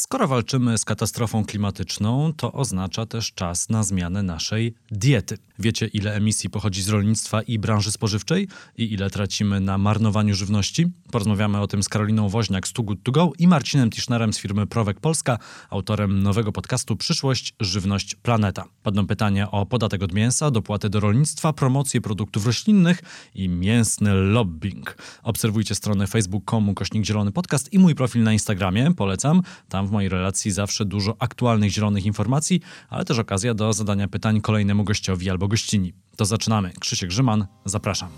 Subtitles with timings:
[0.00, 5.38] Skoro walczymy z katastrofą klimatyczną, to oznacza też czas na zmianę naszej diety.
[5.58, 10.86] Wiecie, ile emisji pochodzi z rolnictwa i branży spożywczej i ile tracimy na marnowaniu żywności?
[11.10, 14.38] Porozmawiamy o tym z Karoliną Woźniak z Too Good To Go i Marcinem Tischnerem z
[14.38, 15.38] firmy Prowek Polska,
[15.70, 18.64] autorem nowego podcastu Przyszłość, Żywność, Planeta.
[18.82, 23.02] Padną pytania o podatek od mięsa, dopłaty do rolnictwa, promocję produktów roślinnych
[23.34, 24.96] i mięsny lobbying.
[25.22, 29.42] Obserwujcie stronę facebook.com kośnik zielony podcast i mój profil na Instagramie, polecam.
[29.68, 34.40] Tam w mojej relacji zawsze dużo aktualnych zielonych informacji, ale też okazja do zadania pytań
[34.40, 35.92] kolejnemu gościowi albo gościni.
[36.16, 36.72] To zaczynamy.
[36.80, 38.08] Krzysiek Grzyman, zapraszam.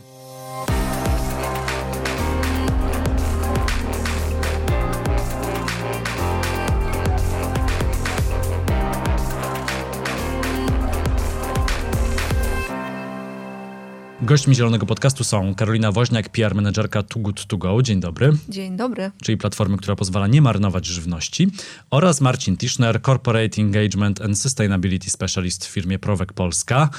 [14.22, 17.82] Gośćmi Zielonego Podcastu są Karolina Woźniak, PR menedżerka Too Good To Go.
[17.82, 18.32] Dzień dobry.
[18.48, 19.10] Dzień dobry.
[19.22, 21.50] Czyli platformy, która pozwala nie marnować żywności.
[21.90, 26.90] Oraz Marcin Tischner, Corporate Engagement and Sustainability Specialist w firmie Prowek Polska.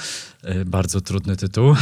[0.42, 1.74] Yy, bardzo trudny tytuł.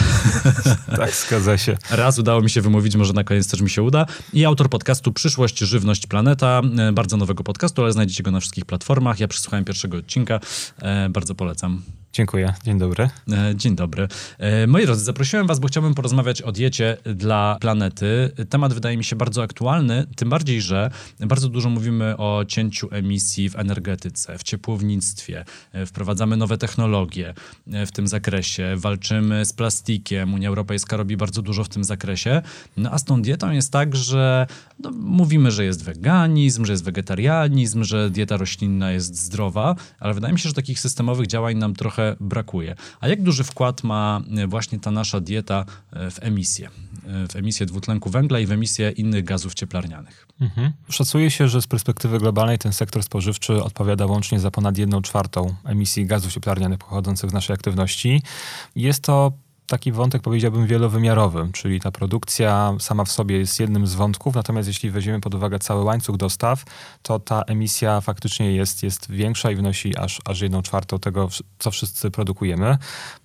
[0.97, 1.77] tak, zgadza się.
[1.91, 4.07] Raz udało mi się wymówić, może na koniec też mi się uda.
[4.33, 6.63] I autor podcastu Przyszłość, Żywność, Planeta.
[6.87, 9.21] Yy, bardzo nowego podcastu, ale znajdziecie go na wszystkich platformach.
[9.21, 10.41] Ja przysłuchałem pierwszego odcinka.
[10.83, 11.83] Yy, bardzo polecam.
[12.13, 12.55] Dziękuję.
[12.65, 13.09] Dzień dobry.
[13.33, 14.09] E, dzień dobry.
[14.39, 18.31] E, moi drodzy, zaprosiłem was, bo chciałbym porozmawiać o diecie dla planety.
[18.49, 23.51] Temat wydaje mi się bardzo aktualny, tym bardziej, że bardzo dużo mówimy o cięciu emisji
[23.51, 25.45] w energetyce, w ciepłownictwie.
[25.73, 27.35] E, wprowadzamy nowe technologie
[27.67, 30.35] w tym zakresie, walczymy z plastikiem.
[30.35, 32.43] Unia Europejska robi bardzo dużo w tym zakresie.
[32.77, 34.47] No a z tą dietą jest tak, że
[34.79, 40.33] no, mówimy, że jest weganizm, że jest wegetarianizm, że dieta roślinna jest zdrowa, ale wydaje
[40.33, 42.75] mi się, że takich systemowych działań nam trochę trochę brakuje.
[43.01, 46.69] A jak duży wkład ma e, właśnie ta nasza dieta e, w emisję?
[47.07, 50.27] E, w emisję dwutlenku węgla i w emisję innych gazów cieplarnianych.
[50.41, 50.73] Mhm.
[50.89, 55.55] Szacuje się, że z perspektywy globalnej ten sektor spożywczy odpowiada łącznie za ponad jedną czwartą
[55.65, 58.23] emisji gazów cieplarnianych pochodzących z naszej aktywności.
[58.77, 59.33] Jest to
[59.73, 64.69] taki wątek, powiedziałbym, wielowymiarowy, czyli ta produkcja sama w sobie jest jednym z wątków, natomiast
[64.69, 66.65] jeśli weźmiemy pod uwagę cały łańcuch dostaw,
[67.03, 71.71] to ta emisja faktycznie jest, jest większa i wynosi aż, aż jedną czwartą tego, co
[71.71, 72.79] wszyscy produkujemy.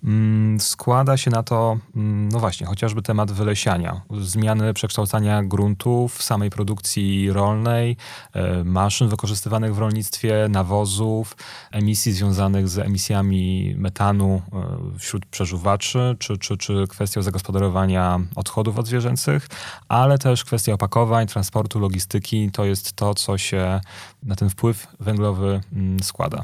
[0.04, 6.50] Mm, składa się na to, mm, no właśnie, chociażby temat wylesiania, zmiany przekształcania gruntów samej
[6.50, 7.96] produkcji rolnej,
[8.32, 11.36] e, maszyn wykorzystywanych w rolnictwie, nawozów,
[11.72, 19.46] emisji związanych z emisjami metanu e, wśród przeżuwaczy, czy czy, czy kwestią zagospodarowania odchodów odzwierzęcych,
[19.88, 22.50] ale też kwestia opakowań, transportu, logistyki.
[22.52, 23.80] To jest to, co się
[24.22, 26.42] na ten wpływ węglowy mm, składa.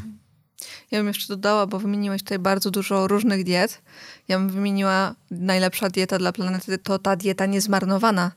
[0.91, 3.82] Ja bym jeszcze dodała, bo wymieniłeś tutaj bardzo dużo różnych diet.
[4.28, 8.32] Ja bym wymieniła najlepsza dieta dla planety to ta dieta niezmarnowana.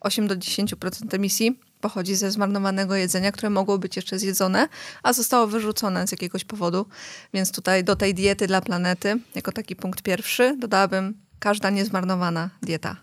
[0.00, 4.68] 8 do 10% emisji pochodzi ze zmarnowanego jedzenia, które mogło być jeszcze zjedzone,
[5.02, 6.86] a zostało wyrzucone z jakiegoś powodu.
[7.34, 12.96] Więc tutaj do tej diety dla planety, jako taki punkt pierwszy, dodałabym każda niezmarnowana dieta.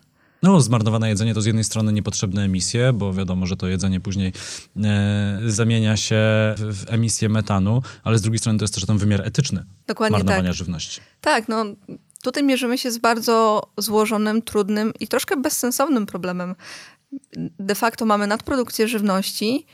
[0.43, 4.33] No, zmarnowane jedzenie to z jednej strony niepotrzebne emisje, bo wiadomo, że to jedzenie później
[4.83, 6.15] e, zamienia się
[6.57, 10.17] w, w emisję metanu, ale z drugiej strony to jest też ten wymiar etyczny Dokładnie
[10.17, 10.57] marnowania tak.
[10.57, 11.01] żywności.
[11.21, 11.65] Tak, no
[12.23, 16.55] tutaj mierzymy się z bardzo złożonym, trudnym i troszkę bezsensownym problemem
[17.59, 19.65] de facto mamy nadprodukcję żywności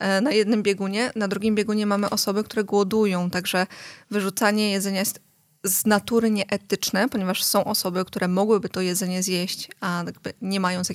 [0.00, 3.66] e, na jednym biegunie, na drugim biegunie mamy osoby, które głodują, także
[4.10, 5.20] wyrzucanie jedzenia jest
[5.64, 10.04] z natury nieetyczne, ponieważ są osoby, które mogłyby to jedzenie zjeść, a
[10.42, 10.88] nie mają z,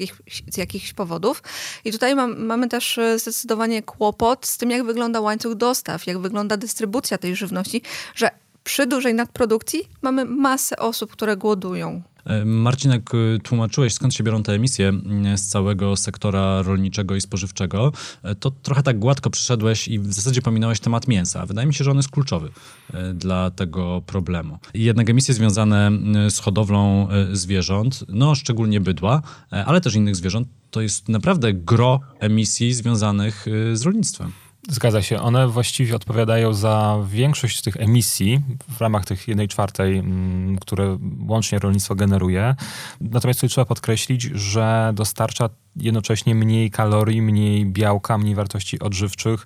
[0.51, 1.43] z jakichś powodów.
[1.85, 6.17] I tutaj mam, mamy też e, zdecydowanie kłopot z tym, jak wygląda łańcuch dostaw, jak
[6.17, 7.81] wygląda dystrybucja tej żywności,
[8.15, 8.29] że
[8.63, 12.01] przy dużej nadprodukcji mamy masę osób, które głodują.
[12.25, 13.09] E, Marcinek,
[13.43, 17.91] tłumaczyłeś skąd się biorą te emisje mm, z całego sektora rolniczego i spożywczego.
[18.23, 21.45] E, to trochę tak gładko przyszedłeś i w zasadzie pominąłeś temat mięsa.
[21.45, 22.49] Wydaje mi się, że on jest kluczowy
[22.93, 24.59] e, dla tego problemu.
[24.73, 30.81] Jednak emisje związane mm, z hodowlą zwierząt, no szczególnie bydła, ale też innych zwierząt, to
[30.81, 34.31] jest naprawdę gro emisji związanych z rolnictwem.
[34.69, 35.21] Zgadza się.
[35.21, 40.97] One właściwie odpowiadają za większość tych emisji w ramach tych jednej czwartej, mm, które
[41.27, 42.55] łącznie rolnictwo generuje.
[43.01, 49.45] Natomiast tutaj trzeba podkreślić, że dostarcza jednocześnie mniej kalorii, mniej białka, mniej wartości odżywczych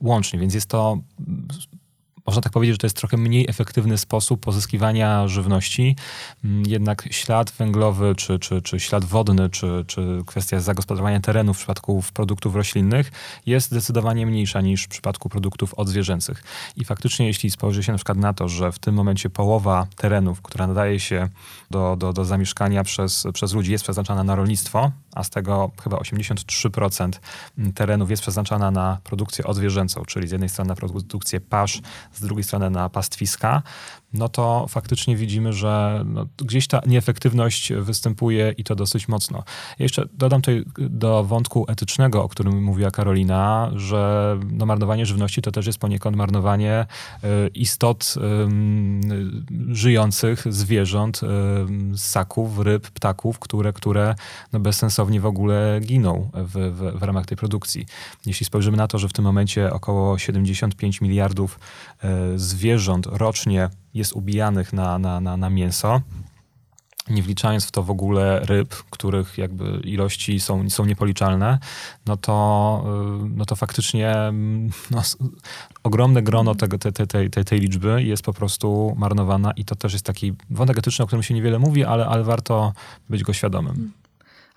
[0.00, 0.98] łącznie, więc jest to
[2.28, 5.96] można tak powiedzieć, że to jest trochę mniej efektywny sposób pozyskiwania żywności.
[6.44, 11.56] Mm, jednak ślad węglowy, czy, czy, czy ślad wodny, czy, czy kwestia zagospodarowania terenu w
[11.56, 13.12] przypadku produktów roślinnych
[13.46, 16.42] jest zdecydowanie mniejsza niż w przypadku produktów odzwierzęcych.
[16.76, 20.42] I faktycznie, jeśli spojrzy się na przykład na to, że w tym momencie połowa terenów,
[20.42, 21.28] która nadaje się
[21.70, 25.96] do, do, do zamieszkania przez, przez ludzi, jest przeznaczana na rolnictwo, a z tego chyba
[25.96, 27.10] 83%
[27.74, 31.80] terenów jest przeznaczana na produkcję odzwierzęcą, czyli z jednej strony na produkcję pasz,
[32.12, 33.62] z drugiej strony na pastwiska,
[34.12, 39.44] no to faktycznie widzimy, że no, gdzieś ta nieefektywność występuje i to dosyć mocno.
[39.78, 45.52] Jeszcze dodam tutaj do wątku etycznego, o którym mówiła Karolina, że no, marnowanie żywności to
[45.52, 46.86] też jest poniekąd marnowanie
[47.24, 51.20] y, istot y, żyjących, zwierząt,
[51.94, 54.14] y, ssaków, ryb, ptaków, które, które
[54.52, 57.86] no, bezsensownie w ogóle giną w, w, w ramach tej produkcji.
[58.26, 61.60] Jeśli spojrzymy na to, że w tym momencie około 75 miliardów
[62.36, 66.00] zwierząt rocznie jest ubijanych na, na, na, na mięso,
[67.10, 71.58] nie wliczając w to w ogóle ryb, których jakby ilości są, są niepoliczalne,
[72.06, 72.84] no to,
[73.24, 75.02] y, no to faktycznie mm, no,
[75.82, 79.92] ogromne grono tego, te, te, tej, tej liczby jest po prostu marnowana i to też
[79.92, 82.72] jest taki wątek etyczny, o którym się niewiele mówi, ale, ale warto
[83.08, 83.92] być go świadomym.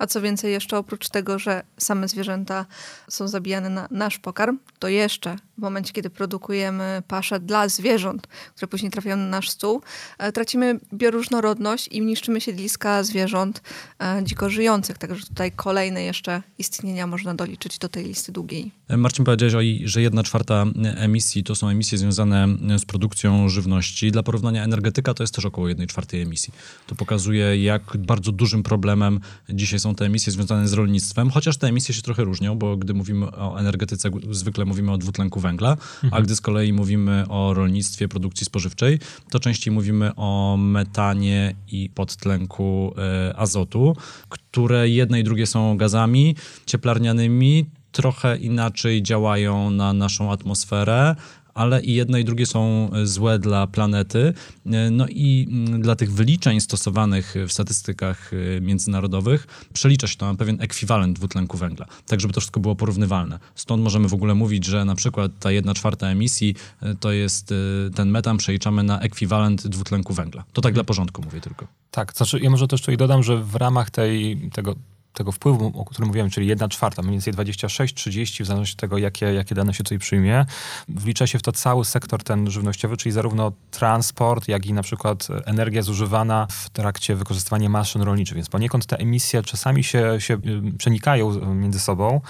[0.01, 2.65] A co więcej, jeszcze oprócz tego, że same zwierzęta
[3.09, 8.67] są zabijane na nasz pokarm, to jeszcze w momencie, kiedy produkujemy pasze dla zwierząt, które
[8.67, 9.81] później trafiają na nasz stół,
[10.17, 13.61] e, tracimy bioróżnorodność i niszczymy siedliska zwierząt
[13.99, 14.97] e, dziko żyjących.
[14.97, 18.71] Także tutaj kolejne jeszcze istnienia można doliczyć do tej listy długiej.
[18.87, 20.65] E, Marcin powiedziałeś, że jedna czwarta
[20.95, 22.47] emisji to są emisje związane
[22.77, 24.11] z produkcją żywności.
[24.11, 26.53] Dla porównania energetyka to jest też około jednej czwartej emisji.
[26.87, 29.19] To pokazuje, jak bardzo dużym problemem
[29.49, 32.93] dzisiaj są te emisje związane z rolnictwem, chociaż te emisje się trochę różnią, bo gdy
[32.93, 36.13] mówimy o energetyce, zwykle mówimy o dwutlenku węgla, mhm.
[36.13, 38.99] a gdy z kolei mówimy o rolnictwie, produkcji spożywczej,
[39.29, 42.93] to częściej mówimy o metanie i podtlenku
[43.29, 43.95] y, azotu,
[44.29, 46.35] które jedne i drugie są gazami
[46.65, 51.15] cieplarnianymi, trochę inaczej działają na naszą atmosferę,
[51.53, 54.33] ale i jedne i drugie są e, złe dla planety.
[54.65, 60.25] E, no i mm, dla tych wyliczeń stosowanych w statystykach e, międzynarodowych przelicza się to
[60.25, 63.39] na pewien ekwiwalent dwutlenku węgla, tak żeby to wszystko było porównywalne.
[63.55, 66.55] Stąd możemy w ogóle mówić, że na przykład ta jedna czwarta emisji
[66.99, 67.53] to jest
[67.95, 70.43] ten metan przeliczamy na ekwiwalent dwutlenku węgla.
[70.53, 71.67] To tak dla porządku mówię tylko.
[71.91, 74.75] Tak, znaczy ja może też tutaj dodam, że w ramach tej, tego
[75.13, 78.97] tego wpływu, o którym mówiłem, czyli 1 czwarta, mniej więcej 26-30, w zależności od tego,
[78.97, 80.45] jakie, jakie dane się tutaj przyjmie,
[80.87, 85.27] wlicza się w to cały sektor ten żywnościowy, czyli zarówno transport, jak i na przykład
[85.45, 88.35] energia zużywana w trakcie wykorzystywania maszyn rolniczych.
[88.35, 92.21] Więc poniekąd te emisje czasami się, się y, przenikają między sobą.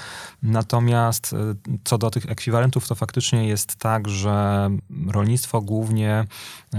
[0.43, 1.37] Natomiast y,
[1.83, 4.69] co do tych ekwiwalentów, to faktycznie jest tak, że
[5.07, 6.25] rolnictwo głównie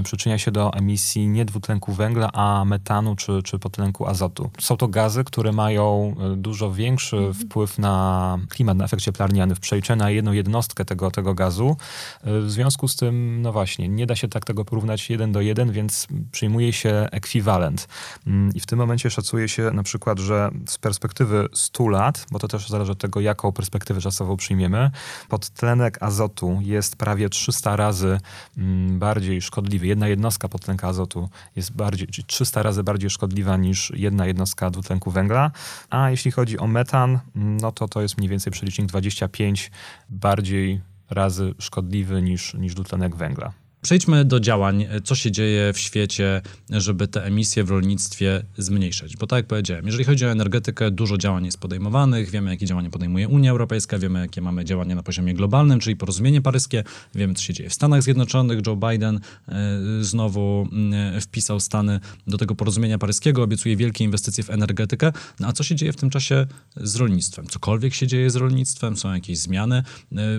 [0.05, 4.51] przyczynia się do emisji nie dwutlenku węgla, a metanu czy, czy podtlenku azotu.
[4.61, 7.35] Są to gazy, które mają E, dużo większy mhm.
[7.35, 11.77] wpływ na klimat, na efekt cieplarniany w przeliczeniu na jedną jednostkę tego, tego gazu.
[12.25, 15.41] E, w związku z tym, no właśnie, nie da się tak tego porównać jeden do
[15.41, 17.89] jeden, więc przyjmuje się ekwiwalent.
[18.27, 22.39] Mm, I w tym momencie szacuje się na przykład, że z perspektywy 100 lat, bo
[22.39, 24.91] to też zależy od tego, jaką perspektywę czasową przyjmiemy,
[25.29, 28.21] podtlenek azotu jest prawie 300 razy
[28.59, 29.87] mm, bardziej szkodliwy.
[29.87, 35.51] Jedna jednostka podtlenka azotu jest bardziej, 300 razy bardziej szkodliwa niż jedna jednostka dwutlenku węgla.
[35.91, 39.71] A jeśli chodzi o metan, no to to jest mniej więcej przelicznik 25
[40.11, 40.81] bardziej
[41.11, 43.53] razy szkodliwy niż, niż dwutlenek węgla.
[43.83, 49.17] Przejdźmy do działań, co się dzieje w świecie, żeby te emisje w rolnictwie zmniejszyć.
[49.17, 52.91] Bo tak jak powiedziałem, jeżeli chodzi o energetykę, dużo działań jest podejmowanych, wiemy jakie działania
[52.91, 56.85] podejmuje Unia Europejska, wiemy jakie mamy działania na poziomie globalnym, czyli porozumienie paryskie,
[57.15, 58.67] wiemy co się dzieje w Stanach Zjednoczonych.
[58.67, 60.69] Joe Biden e, znowu
[61.15, 65.13] e, wpisał Stany do tego porozumienia paryskiego, obiecuje wielkie inwestycje w energetykę.
[65.41, 67.47] No a co się dzieje w tym czasie z rolnictwem?
[67.47, 69.77] Cokolwiek się dzieje z rolnictwem, są jakieś zmiany.
[69.77, 69.85] E,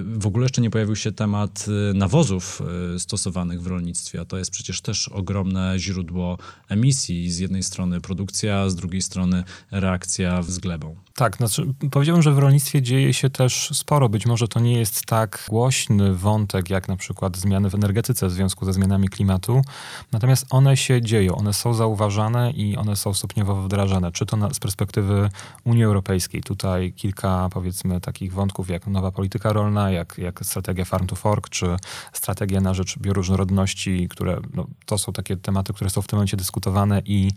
[0.03, 2.62] w ogóle jeszcze nie pojawił się temat nawozów
[2.98, 6.38] stosowanych w rolnictwie, a to jest przecież też ogromne źródło
[6.70, 7.32] emisji.
[7.32, 10.96] Z jednej strony produkcja, z drugiej strony reakcja z glebą.
[11.16, 14.10] Tak, znaczy powiedziałbym, że w rolnictwie dzieje się też sporo.
[14.10, 18.32] Być może to nie jest tak głośny wątek, jak na przykład zmiany w energetyce w
[18.32, 19.62] związku ze zmianami klimatu.
[20.12, 24.12] Natomiast one się dzieją, one są zauważane i one są stopniowo wdrażane.
[24.12, 25.30] Czy to na, z perspektywy
[25.63, 26.44] Unii Europejskiej.
[26.44, 31.50] Tutaj kilka powiedzmy takich wątków, jak nowa polityka rolna, jak, jak strategia Farm to Fork,
[31.50, 31.75] czy
[32.13, 33.23] strategia na rzecz bioróżnorodności,
[34.10, 37.32] które no, to są takie tematy, które są w tym momencie dyskutowane i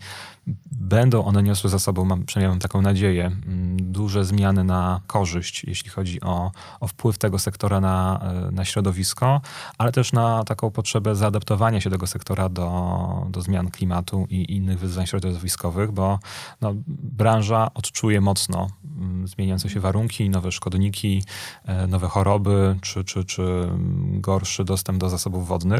[0.71, 5.63] będą one niosły za sobą, mam, przynajmniej mam taką nadzieję, mm, duże zmiany na korzyść,
[5.63, 9.41] jeśli chodzi o, o wpływ tego sektora na, e, na środowisko,
[9.77, 14.79] ale też na taką potrzebę zaadaptowania się tego sektora do, do zmian klimatu i innych
[14.79, 16.19] wyzwań środowiskowych, bo
[16.61, 18.67] no, branża odczuje mocno
[18.97, 21.23] mm, zmieniające się warunki, nowe szkodniki,
[21.65, 23.69] e, nowe choroby, czy, czy, czy
[24.11, 25.76] gorszy dostęp do zasobów wodnych.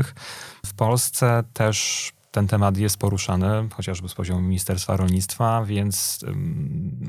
[0.66, 6.26] W Polsce też ten temat jest poruszany, chociażby z poziomu Ministerstwa Rolnictwa, więc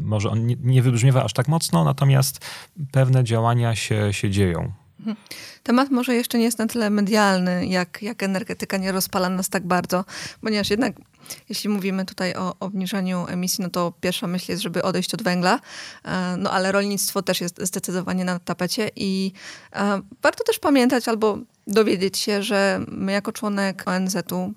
[0.01, 2.47] może on nie, wybrzmiewa aż tak mocno, natomiast
[2.93, 4.73] pewne działania się, się dzieją.
[4.99, 5.17] Mhm.
[5.63, 9.67] Temat może jeszcze nie jest na tyle medialny, jak, jak energetyka nie rozpala nas tak
[9.67, 10.05] bardzo,
[10.41, 10.95] ponieważ jednak
[11.49, 15.61] jeśli mówimy tutaj o obniżaniu emisji, no to pierwsza myśl jest, żeby odejść od węgla,
[16.05, 19.33] e, no ale rolnictwo też jest zdecydowanie na tapecie i
[19.73, 21.39] e, warto też pamiętać albo
[21.69, 24.53] dowiedzieć się, że my jako członek ONZ-u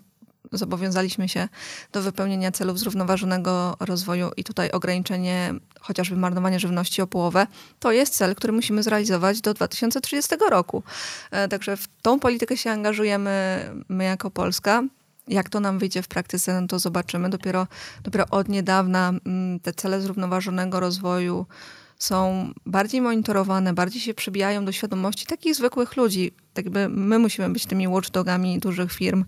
[0.51, 1.47] zobowiązaliśmy się
[1.91, 7.47] do wypełnienia celów zrównoważonego rozwoju i tutaj ograniczenie chociażby marnowania żywności o połowę,
[7.79, 10.83] to jest cel, który musimy zrealizować do 2030 roku.
[11.31, 14.83] E, także w tą politykę się angażujemy my jako Polska.
[15.27, 17.29] Jak to nam wyjdzie w praktyce, no to zobaczymy.
[17.29, 17.67] Dopiero,
[18.03, 21.45] dopiero od niedawna mm, te cele zrównoważonego rozwoju
[21.97, 27.49] są bardziej monitorowane, bardziej się przybijają do świadomości takich zwykłych ludzi, tak jakby my musimy
[27.49, 29.25] być tymi watchdogami dużych firm,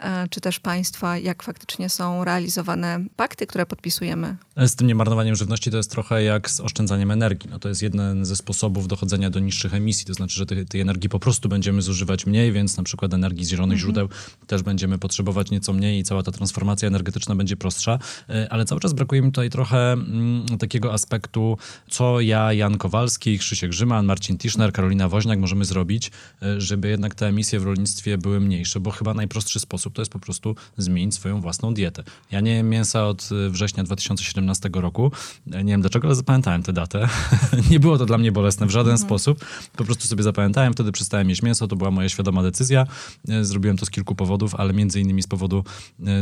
[0.00, 4.36] e, czy też państwa, jak faktycznie są realizowane pakty, które podpisujemy.
[4.56, 7.50] Z tym niemarnowaniem żywności to jest trochę jak z oszczędzaniem energii.
[7.50, 10.80] No to jest jeden ze sposobów dochodzenia do niższych emisji, to znaczy, że tej, tej
[10.80, 13.80] energii po prostu będziemy zużywać mniej, więc na przykład energii z zielonych mhm.
[13.80, 14.08] źródeł
[14.46, 18.80] też będziemy potrzebować nieco mniej i cała ta transformacja energetyczna będzie prostsza, e, ale cały
[18.80, 21.58] czas brakuje mi tutaj trochę mm, takiego aspektu,
[21.90, 26.10] co ja, Jan Kowalski, Krzysiek Grzyman, Marcin Tischner, Karolina Woźniak możemy zrobić,
[26.42, 30.12] e, żeby jednak te emisje w rolnictwie były mniejsze, bo chyba najprostszy sposób to jest
[30.12, 32.02] po prostu zmienić swoją własną dietę.
[32.30, 35.12] Ja nie jem mięsa od y, września 2017 roku.
[35.46, 37.08] Nie wiem dlaczego, ale zapamiętałem tę datę.
[37.70, 39.08] nie było to dla mnie bolesne w żaden mhm.
[39.08, 39.44] sposób.
[39.76, 42.86] Po prostu sobie zapamiętałem, wtedy przestałem jeść mięso, to była moja świadoma decyzja.
[43.30, 45.64] Y, zrobiłem to z kilku powodów, ale między innymi z powodu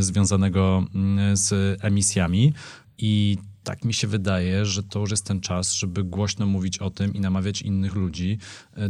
[0.01, 0.85] związanego
[1.35, 2.53] z emisjami.
[2.99, 6.91] I tak mi się wydaje, że to już jest ten czas, żeby głośno mówić o
[6.91, 8.39] tym i namawiać innych ludzi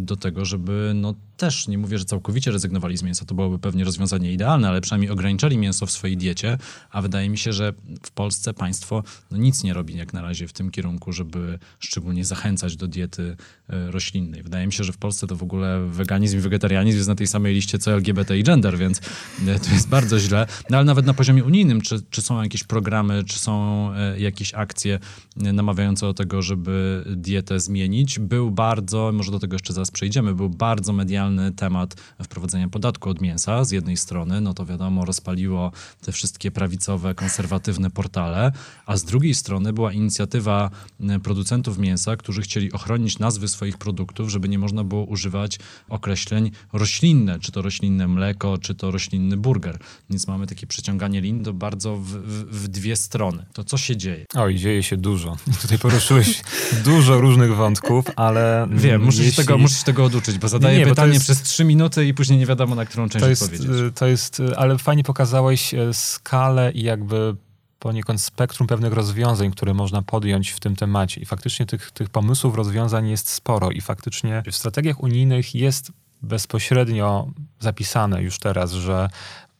[0.01, 3.85] do tego, żeby no, też nie mówię, że całkowicie rezygnowali z mięsa, to byłoby pewnie
[3.85, 6.59] rozwiązanie idealne, ale przynajmniej ograniczali mięso w swojej diecie,
[6.91, 7.73] a wydaje mi się, że
[8.03, 12.25] w Polsce państwo no, nic nie robi jak na razie w tym kierunku, żeby szczególnie
[12.25, 13.37] zachęcać do diety
[13.69, 14.43] e, roślinnej.
[14.43, 17.27] Wydaje mi się, że w Polsce to w ogóle weganizm i wegetarianizm jest na tej
[17.27, 19.01] samej liście co LGBT i gender, więc
[19.47, 20.47] e, to jest bardzo źle.
[20.71, 24.55] No ale nawet na poziomie unijnym, czy, czy są jakieś programy, czy są e, jakieś
[24.55, 24.99] akcje
[25.37, 28.19] namawiające do tego, żeby dietę zmienić?
[28.19, 31.24] Był bardzo, może do tego jeszcze zaraz przejdziemy, był bardzo medialny
[31.57, 37.15] temat wprowadzenia podatku od mięsa z jednej strony, no to wiadomo, rozpaliło te wszystkie prawicowe,
[37.15, 38.53] konserwatywne portale,
[38.87, 40.71] a z drugiej strony była inicjatywa
[41.23, 47.41] producentów mięsa, którzy chcieli ochronić nazwy swoich produktów, żeby nie można było używać określeń roślinne,
[47.41, 49.79] czy to roślinne mleko, czy to roślinny burger.
[50.11, 53.47] Więc mamy takie przeciąganie lin do bardzo w, w, w dwie strony.
[53.53, 54.25] To co się dzieje?
[54.35, 55.37] Oj, dzieje się dużo.
[55.63, 56.43] Tutaj poruszyłeś
[56.85, 58.69] dużo różnych wątków, ale...
[58.71, 59.33] Wiem, muszę, jeśli...
[59.33, 62.15] się tego, muszę się tego oduczyć, bo zadaję nie, pytanie jest, przez trzy minuty i
[62.15, 63.71] później nie wiadomo, na którą część to jest, odpowiedzieć.
[63.71, 67.37] Y, to jest, y, ale fajnie pokazałeś y, skalę i jakby
[67.79, 71.21] poniekąd spektrum pewnych rozwiązań, które można podjąć w tym temacie.
[71.21, 73.71] I faktycznie tych, tych pomysłów, rozwiązań jest sporo.
[73.71, 75.93] I faktycznie w strategiach unijnych jest
[76.23, 77.31] bezpośrednio
[77.61, 79.09] zapisane już teraz, że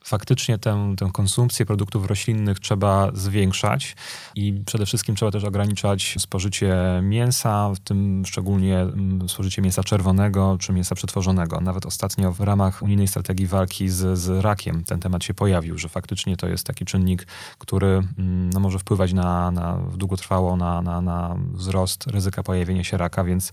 [0.05, 3.95] faktycznie tę, tę konsumpcję produktów roślinnych trzeba zwiększać
[4.35, 10.57] i przede wszystkim trzeba też ograniczać spożycie mięsa, w tym szczególnie mm, spożycie mięsa czerwonego
[10.59, 11.61] czy mięsa przetworzonego.
[11.61, 15.89] Nawet ostatnio w ramach unijnej strategii walki z, z rakiem ten temat się pojawił, że
[15.89, 21.01] faktycznie to jest taki czynnik, który mm, no, może wpływać na, na długotrwało na, na,
[21.01, 23.51] na wzrost ryzyka pojawienia się raka, więc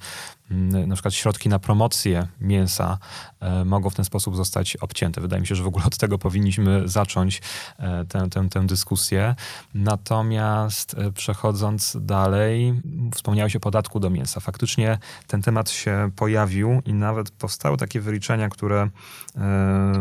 [0.87, 2.99] na przykład środki na promocję mięsa
[3.41, 5.21] e, mogą w ten sposób zostać obcięte.
[5.21, 7.43] Wydaje mi się, że w ogóle od tego powinniśmy zacząć
[7.79, 9.35] e, tę, tę, tę dyskusję.
[9.75, 12.83] Natomiast e, przechodząc dalej,
[13.15, 14.41] wspomniałeś o podatku do mięsa.
[14.41, 18.89] Faktycznie ten temat się pojawił i nawet powstały takie wyliczenia, które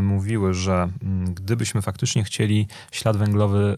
[0.01, 3.77] mówiły, że mm, gdybyśmy faktycznie chcieli ślad węglowy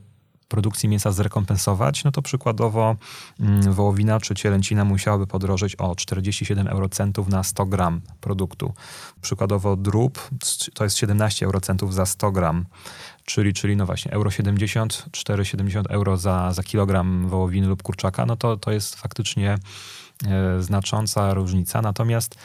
[0.53, 2.95] produkcji mięsa zrekompensować, no to przykładowo
[3.39, 8.73] mm, wołowina czy cielęcina musiałaby podrożeć o 47 eurocentów na 100 gram produktu.
[9.21, 10.29] Przykładowo drób
[10.73, 12.65] to jest 17 eurocentów za 100 gram
[13.25, 18.35] czyli, czyli no właśnie euro 70, 4,70 euro za, za kilogram wołowiny lub kurczaka, no
[18.35, 19.57] to, to jest faktycznie
[20.27, 21.81] e, znacząca różnica.
[21.81, 22.35] Natomiast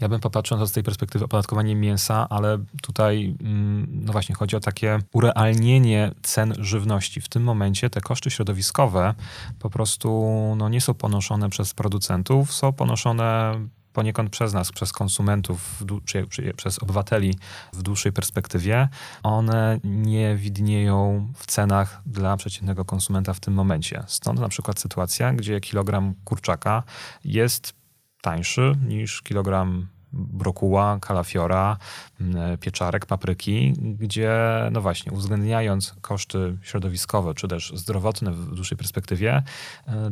[0.00, 4.34] ja bym popatrzył na to z tej perspektywy opodatkowania mięsa, ale tutaj mm, no właśnie
[4.34, 7.20] chodzi o takie urealnienie cen żywności.
[7.20, 9.14] W tym momencie te koszty środowiskowe
[9.58, 13.54] po prostu no, nie są ponoszone przez producentów, są ponoszone
[13.92, 17.34] poniekąd przez nas, przez konsumentów, czy, przez obywateli
[17.72, 18.88] w dłuższej perspektywie,
[19.22, 24.04] one nie widnieją w cenach dla przeciętnego konsumenta w tym momencie.
[24.06, 26.82] Stąd na przykład sytuacja, gdzie kilogram kurczaka
[27.24, 27.83] jest
[28.24, 31.76] tańszy niż kilogram brokuła, kalafiora,
[32.60, 34.34] pieczarek, papryki, gdzie
[34.72, 39.42] no właśnie uwzględniając koszty środowiskowe czy też zdrowotne w dłuższej perspektywie,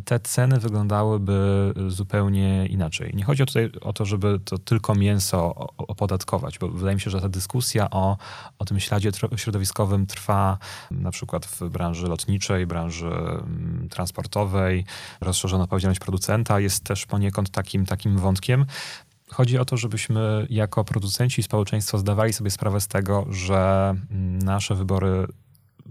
[0.04, 3.12] te ceny wyglądałyby zupełnie inaczej.
[3.14, 7.20] Nie chodzi tutaj o to, żeby to tylko mięso opodatkować, bo wydaje mi się, że
[7.20, 8.16] ta dyskusja o,
[8.58, 10.58] o tym śladzie środowiskowym trwa
[10.90, 14.84] na przykład w branży lotniczej, branży mm, transportowej,
[15.20, 18.66] rozszerzona odpowiedzialność producenta jest też poniekąd takim, takim wątkiem.
[19.30, 23.94] Chodzi o to, żebyśmy jako producenci i społeczeństwo zdawali sobie sprawę z tego, że
[24.44, 25.26] nasze wybory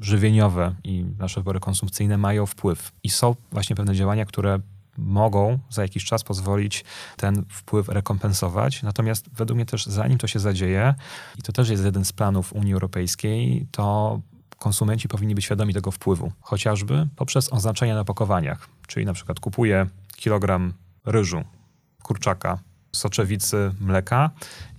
[0.02, 2.92] żywieniowe i nasze wybory konsumpcyjne mają wpływ.
[3.04, 4.60] I są właśnie pewne działania, które
[4.98, 6.86] mogą za jakiś czas pozwolić
[7.18, 8.84] ten wpływ rekompensować.
[8.84, 10.96] Natomiast według mnie też zanim to się zadzieje,
[11.40, 14.20] i to też jest jeden z planów Unii Europejskiej, to
[14.62, 18.68] konsumenci powinni być świadomi tego wpływu, chociażby poprzez oznaczenia na opakowaniach.
[18.88, 20.74] Czyli na przykład kupuję kilogram
[21.06, 21.44] ryżu,
[22.04, 22.60] kurczaka,
[22.92, 24.30] soczewicy, mleka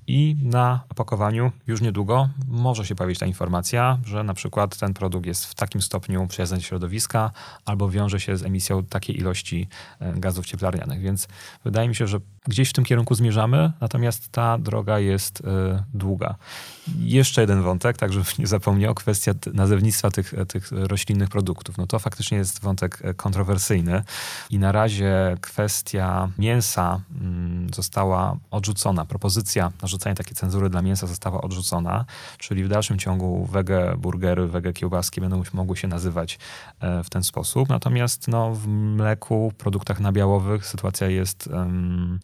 [0.06, 5.26] i na opakowaniu już niedługo może się pojawić ta informacja, że na przykład ten produkt
[5.26, 7.30] jest w takim stopniu przyjazny do środowiska
[7.64, 9.68] albo wiąże się z emisją takiej ilości
[10.00, 11.00] e, gazów cieplarnianych.
[11.00, 11.28] Więc
[11.64, 15.44] wydaje mi się, że gdzieś w tym kierunku zmierzamy, natomiast ta droga jest y,
[15.94, 16.34] długa.
[16.98, 21.78] Jeszcze jeden wątek, tak żebym nie zapomniał, kwestia nazewnictwa tych, tych roślinnych produktów.
[21.78, 24.02] No to faktycznie jest wątek e, kontrowersyjny
[24.50, 27.00] i na razie kwestia mięsa
[27.70, 29.04] y, została odrzucona.
[29.04, 32.04] Propozycja narzucania takiej cenzury dla mięsa została odrzucona,
[32.38, 36.38] czyli w dalszym ciągu wege burgery, wege kiełbaski będą mogły się nazywać
[37.04, 37.68] w ten sposób.
[37.68, 41.48] Natomiast no, w mleku, produktach nabiałowych sytuacja jest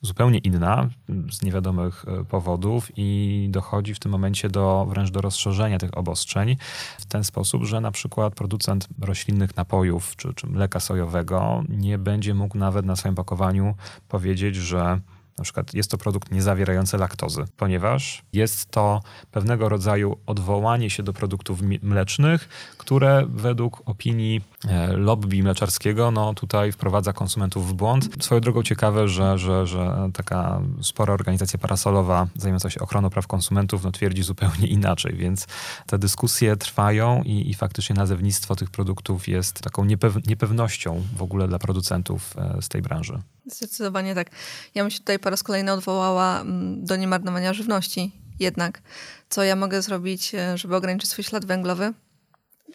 [0.09, 0.89] zupełnie inna
[1.31, 6.57] z niewiadomych e, powodów i dochodzi w tym momencie do wręcz do rozszerzenia tych obostrzeń
[6.99, 12.35] w ten sposób, że na przykład producent roślinnych napojów czy, czy mleka sojowego nie będzie
[12.35, 13.75] mógł nawet na swoim pakowaniu
[14.09, 15.01] powiedzieć, że
[15.39, 21.13] na przykład jest to produkt niezawierający laktozy, ponieważ jest to pewnego rodzaju odwołanie się do
[21.13, 28.25] produktów mlecznych, które według opinii e, lobby mleczarskiego no tutaj wprowadza konsumentów w błąd.
[28.25, 33.85] Swoją drogą ciekawe, że, że, że taka spora organizacja parasolowa zajmująca się ochroną praw konsumentów
[33.85, 35.47] no twierdzi zupełnie inaczej, więc
[35.87, 41.49] te dyskusje trwają i, i faktycznie nazewnictwo tych produktów jest taką niepew niepewnością w ogóle
[41.49, 43.23] dla producentów e, z tej branży.
[43.53, 44.31] Zdecydowanie tak.
[44.75, 48.13] Ja bym się tutaj po raz kolejny odwołała mm, do niemarnowania żywności.
[48.41, 48.83] Jednak,
[49.29, 51.93] co ja mogę zrobić, e, żeby ograniczyć swój ślad węglowy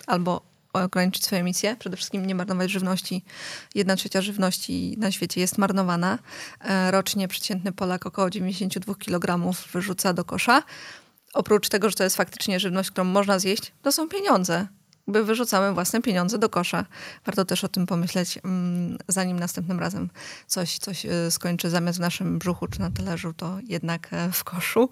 [0.08, 0.42] albo
[0.74, 1.76] ograniczyć swoje emisje?
[1.76, 3.24] Przede wszystkim nie marnować żywności.
[3.76, 6.20] Jedna trzecia żywności na świecie jest marnowana.
[6.62, 10.64] E, rocznie przeciętny Polak około 92 kg wyrzuca do kosza.
[11.34, 14.68] Oprócz tego, że to jest faktycznie żywność, którą można zjeść, to są pieniądze
[15.08, 16.86] wyrzucamy własne pieniądze do kosza.
[17.26, 20.10] Warto też o tym pomyśleć, mm, zanim następnym razem
[20.48, 24.44] coś, coś y, skończy zamiast w naszym brzuchu czy na talerzu, to jednak e, w
[24.44, 24.90] koszu.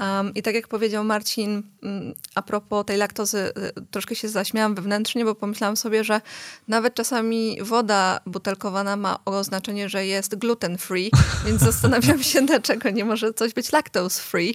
[0.00, 4.74] Um, I tak jak powiedział Marcin, mm, a propos tej laktozy, y, troszkę się zaśmiałam
[4.74, 6.20] wewnętrznie, bo pomyślałam sobie, że
[6.68, 11.10] nawet czasami woda butelkowana ma oznaczenie, że jest gluten free,
[11.46, 14.54] więc zastanawiam się, dlaczego nie może coś być lactose free.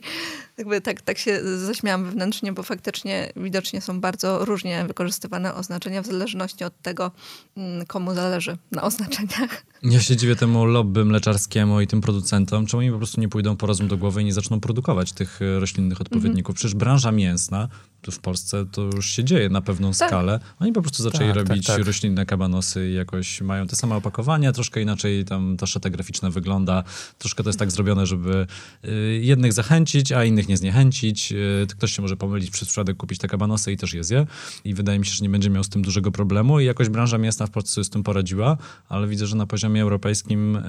[0.58, 6.06] Jakby tak, tak się zaśmiałam wewnętrznie, bo faktycznie widocznie są bardzo różnie wykorzystywane oznaczenia w
[6.06, 7.12] zależności od tego,
[7.58, 9.66] mm, komu zależy na oznaczeniach.
[9.84, 13.58] Ja się dziwię temu lobby mleczarskiemu i tym producentom, czemu oni po prostu nie pójdą
[13.58, 16.50] po rozum do głowy i nie zaczną produkować tych e, roślinnych odpowiedników.
[16.50, 16.56] Mhm.
[16.56, 17.70] Przecież branża mięsna,
[18.04, 20.10] tu w Polsce to już się dzieje na pewną tak.
[20.10, 20.40] skalę.
[20.60, 21.86] Oni po prostu zaczęli tak, tak robić tak, tak.
[21.86, 26.84] roślinne kabanosy i jakoś mają te same opakowania, troszkę inaczej tam ta szata graficzna wygląda.
[27.18, 28.48] Troszkę to jest tak zrobione, żeby
[28.86, 31.32] y, jednych zachęcić, a innych nie zniechęcić.
[31.32, 34.28] Y, ktoś się może pomylić przez przypadek kupić te kabanosy i też je zje.
[34.66, 37.18] I wydaje mi się, że nie będzie miał z tym dużego problemu i jakoś branża
[37.18, 38.58] mięsna w Polsce sobie z tym poradziła,
[38.90, 40.62] ale widzę, że na poziomie europejskim y,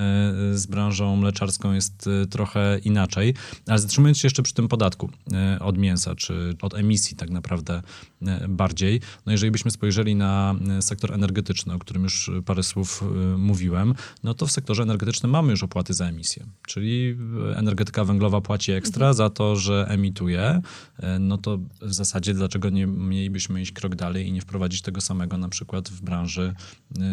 [0.58, 3.34] z branżą mleczarską jest trochę inaczej.
[3.66, 5.10] Ale zatrzymując się jeszcze przy tym podatku
[5.60, 7.82] od mięsa, czy od emisji tak naprawdę
[8.48, 9.00] bardziej.
[9.26, 13.04] No jeżeli byśmy spojrzeli na sektor energetyczny, o którym już parę słów
[13.38, 17.16] mówiłem, no to w sektorze energetycznym mamy już opłaty za emisję, czyli
[17.54, 19.14] energetyka węglowa płaci ekstra mhm.
[19.14, 20.60] za to, że emituje,
[21.20, 25.38] no to w zasadzie dlaczego nie mielibyśmy iść krok dalej i nie wprowadzić tego samego
[25.38, 26.54] na przykład w branży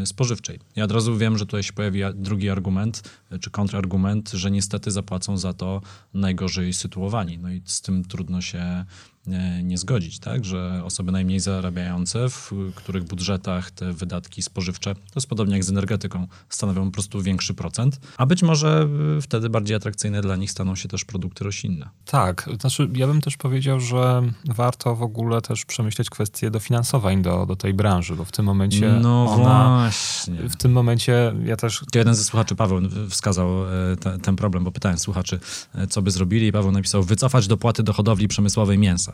[0.06, 0.60] spożywczej.
[0.76, 3.04] Ja od razu wiem, że tutaj się pojawi drugi argument,
[3.42, 5.82] czy kontrargument, że niestety zapłacą za to
[6.14, 7.38] najgorzej sytuowani.
[7.38, 8.86] No i z tym trudno się
[9.28, 10.46] nie, nie zgodzić, tak?
[10.46, 15.70] Że osoby najmniej zarabiające, w których budżetach te wydatki spożywcze, to jest podobnie jak z
[15.70, 20.52] energetyką, stanowią po prostu większy procent, a być może y, wtedy bardziej atrakcyjne dla nich
[20.52, 21.90] staną się też produkty roślinne.
[22.06, 27.46] Tak, znaczy ja bym też powiedział, że warto w ogóle też przemyśleć kwestie dofinansowań do,
[27.46, 29.44] do tej branży, bo w tym momencie No ona...
[29.44, 30.50] właśnie.
[30.50, 34.72] W tym momencie ja też Jeden ze słuchaczy, Paweł, wskazał e, te, ten problem, bo
[34.72, 35.40] pytałem słuchaczy,
[35.76, 39.11] e, co by zrobili i Paweł napisał, wycofać dopłaty do hodowli przemysłowej mięsa.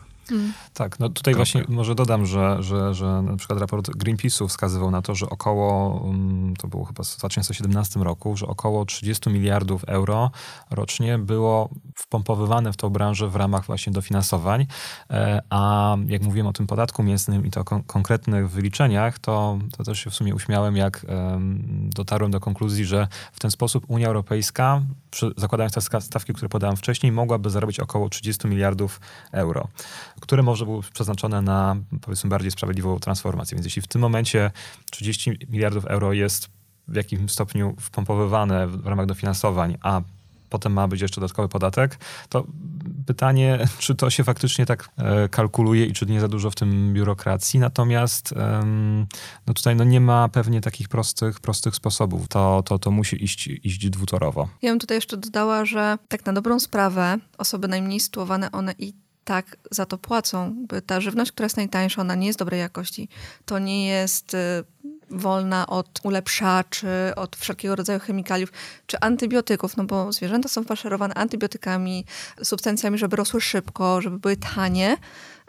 [0.74, 1.52] Tak, no tutaj Kropka.
[1.52, 6.00] właśnie może dodam, że, że, że na przykład raport Greenpeace'u wskazywał na to, że około,
[6.08, 10.30] mm, to było chyba w 2017 roku, że około 30 miliardów euro
[10.70, 14.66] rocznie było wpompowywane w tą branżę w ramach właśnie dofinansowań,
[15.10, 19.84] E, a jak mówiłem o tym podatku mięsnym i to kon- konkretnych wyliczeniach, to, to
[19.84, 24.06] też się w sumie uśmiałem, jak em, dotarłem do konkluzji, że w ten sposób Unia
[24.08, 29.00] Europejska, przy, zakładając te stawki, które podałem wcześniej, mogłaby zarobić około 30 miliardów
[29.32, 29.68] euro,
[30.20, 33.56] które może były przeznaczone na powiedzmy bardziej sprawiedliwą transformację.
[33.56, 34.50] Więc jeśli w tym momencie
[34.90, 36.48] 30 miliardów euro jest
[36.88, 40.00] w jakimś stopniu wpompowywane w ramach dofinansowań, a
[40.50, 41.98] potem ma być jeszcze dodatkowy podatek,
[42.28, 42.46] to
[43.06, 46.94] pytanie, czy to się faktycznie tak e, kalkuluje i czy nie za dużo w tym
[46.94, 47.60] biurokracji.
[47.60, 48.34] Natomiast
[49.46, 52.28] no tutaj no nie ma pewnie takich prostych, prostych sposobów.
[52.28, 54.48] To, to, to musi iść, iść dwutorowo.
[54.62, 58.92] Ja bym tutaj jeszcze dodała, że tak na dobrą sprawę osoby najmniej sytuowane, one i
[59.28, 60.66] tak za to płacą.
[60.86, 63.08] Ta żywność, która jest najtańsza, ona nie jest dobrej jakości.
[63.44, 64.38] To nie jest y,
[65.10, 68.52] wolna od ulepszaczy, od wszelkiego rodzaju chemikaliów
[68.86, 72.04] czy antybiotyków, no bo zwierzęta są faszerowane antybiotykami,
[72.42, 74.96] substancjami, żeby rosły szybko, żeby były tanie.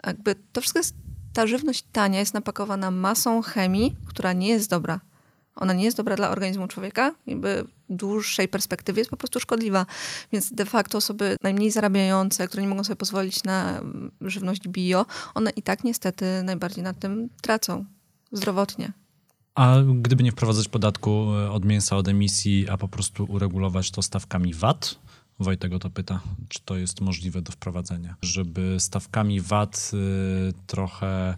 [0.06, 0.94] Jakby to wszystko jest,
[1.32, 5.00] ta żywność tania jest napakowana masą chemii, która nie jest dobra.
[5.56, 9.86] Ona nie jest dobra dla organizmu człowieka, jakby w dłuższej perspektywie jest po prostu szkodliwa.
[10.32, 15.06] Więc de facto osoby najmniej zarabiające, które nie mogą sobie pozwolić na mm, żywność bio,
[15.34, 17.84] one i tak niestety najbardziej na tym tracą
[18.32, 18.92] zdrowotnie.
[19.54, 24.02] A gdyby nie wprowadzać podatku e, od mięsa, od emisji, a po prostu uregulować to
[24.02, 24.98] stawkami VAT?
[25.38, 31.06] Wojtek o to pyta, czy to jest możliwe do wprowadzenia, żeby stawkami VAT y, trochę
[31.06, 31.36] e,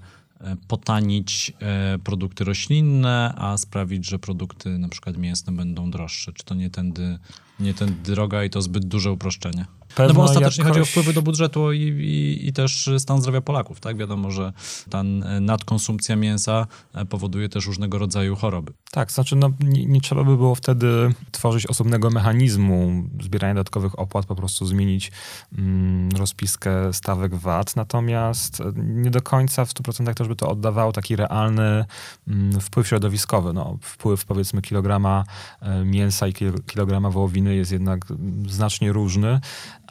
[0.69, 6.33] potanić e, produkty roślinne, a sprawić, że produkty na przykład mięsne będą droższe.
[6.33, 7.19] Czy to nie tędy,
[7.61, 9.67] nie tędy droga i to zbyt duże uproszczenie?
[9.99, 13.41] No bo ostatecznie chodzi o jakoś- wpływy do budżetu i, i, i też stan zdrowia
[13.41, 13.97] Polaków, tak?
[13.97, 14.53] Wiadomo, że
[14.91, 15.03] ta
[15.41, 18.73] nadkonsumpcja mięsa e, powoduje też różnego rodzaju choroby.
[18.91, 24.27] Tak, znaczy no, nie, nie trzeba by było wtedy tworzyć osobnego mechanizmu zbierania dodatkowych opłat,
[24.27, 25.13] po prostu zmienić
[25.59, 30.93] mm, rozpiskę stawek VAT, natomiast e, nie do końca w 100% też by to oddawało
[30.93, 31.85] taki realny
[32.29, 33.53] mm, wpływ środowiskowy.
[33.53, 35.25] No, wpływ powiedzmy kilograma
[35.61, 39.41] e, mięsa i kil- kilograma wołowiny jest jednak mm, znacznie różny,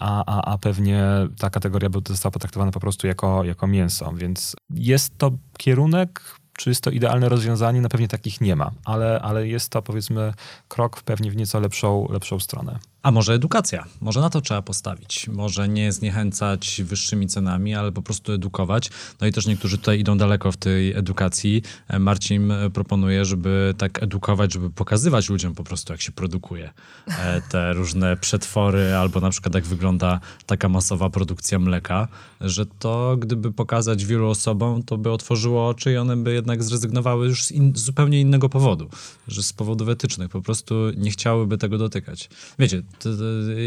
[0.01, 1.03] a, a, a pewnie
[1.39, 6.21] ta kategoria została potraktowana po prostu jako, jako mięso, więc jest to kierunek,
[6.57, 7.81] czy jest to idealne rozwiązanie?
[7.81, 10.33] No pewnie takich nie ma, ale, ale jest to powiedzmy
[10.67, 12.79] krok pewnie w nieco lepszą, lepszą stronę.
[13.03, 13.85] A może edukacja?
[14.01, 15.27] Może na to trzeba postawić.
[15.27, 18.89] Może nie zniechęcać wyższymi cenami, ale po prostu edukować.
[19.21, 21.61] No i też niektórzy tutaj idą daleko w tej edukacji.
[21.87, 26.71] E, Marcin e, proponuje, żeby tak edukować, żeby pokazywać ludziom po prostu, jak się produkuje
[27.07, 32.07] e, te różne przetwory, albo na przykład jak wygląda taka masowa produkcja mleka,
[32.41, 37.27] że to gdyby pokazać wielu osobom, to by otworzyło oczy i one by jednak zrezygnowały
[37.27, 38.89] już z, in, zupełnie innego powodu,
[39.27, 42.29] że z powodów etycznych po prostu nie chciałyby tego dotykać.
[42.59, 42.81] Wiecie,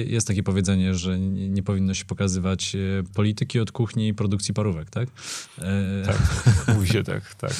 [0.06, 4.90] jest takie powiedzenie, że nie, powinno się pokazywać e, polityki od kuchni i produkcji parówek,
[4.90, 5.08] tak?
[5.58, 6.18] E, Tak,
[6.74, 7.50] mówi się tak, tak.
[7.50, 7.54] e,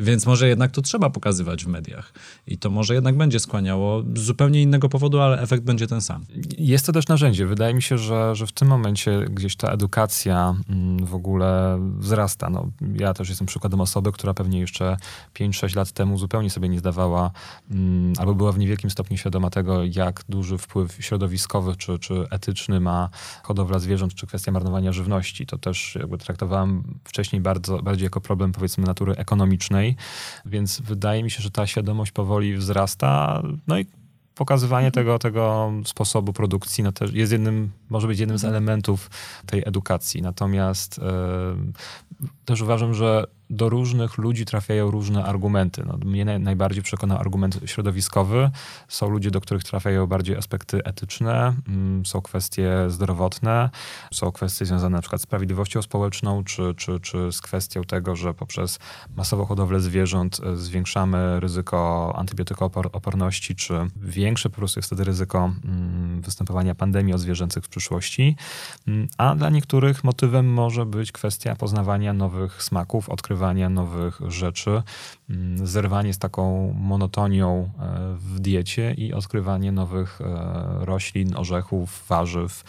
[0.00, 2.12] więc może jednak to trzeba pokazywać w mediach.
[2.46, 6.24] I to może jednak będzie skłaniało z zupełnie innego powodu, ale efekt będzie ten sam.
[6.58, 7.46] Jest to też narzędzie.
[7.46, 12.50] Wydaje mi się, że, że w tym momencie gdzieś ta edukacja mm, w ogóle wzrasta.
[12.50, 14.96] No, ja też jestem przykładem osoby, która pewnie jeszcze
[15.34, 17.30] 5-6 lat temu zupełnie sobie nie zdawała,
[17.70, 22.80] mm, albo była w niewielkim stopniu świadoma tego, jak duży wpływ środowiskowy czy, czy etyczny
[22.80, 23.10] ma
[23.42, 25.46] hodowla zwierząt, czy kwestia marnowania żywności.
[25.46, 29.96] To też jakby traktowałem wcześniej bardzo, bardziej jako problem powiedzmy natury ekonomicznej,
[30.46, 33.42] więc wydaje mi się, że ta świadomość powoli wzrasta.
[33.66, 33.86] No i
[34.34, 39.10] pokazywanie tego, tego sposobu produkcji no też jest jednym, może być jednym z elementów
[39.46, 40.22] tej edukacji.
[40.22, 41.02] Natomiast e,
[42.44, 45.82] też uważam, że do różnych ludzi trafiają różne argumenty.
[45.86, 48.50] No, mnie naj, najbardziej przekonał argument środowiskowy.
[48.88, 53.70] Są ludzie, do których trafiają bardziej aspekty etyczne, mm, są kwestie zdrowotne,
[54.12, 58.34] są kwestie związane na przykład z sprawiedliwością społeczną, czy, czy, czy z kwestią tego, że
[58.34, 58.78] poprzez
[59.16, 66.20] masową hodowlę zwierząt e, zwiększamy ryzyko antybiotykooporności, czy większe po prostu jest wtedy ryzyko mm,
[66.20, 68.36] występowania pandemii odzwierzęcych w przyszłości.
[68.88, 74.82] Mm, a dla niektórych motywem może być kwestia poznawania nowych smaków, odkrywania nowych rzeczy,
[75.30, 82.64] mm, zerwanie z taką monotonią e, w diecie i odkrywanie nowych e, roślin, orzechów, warzyw,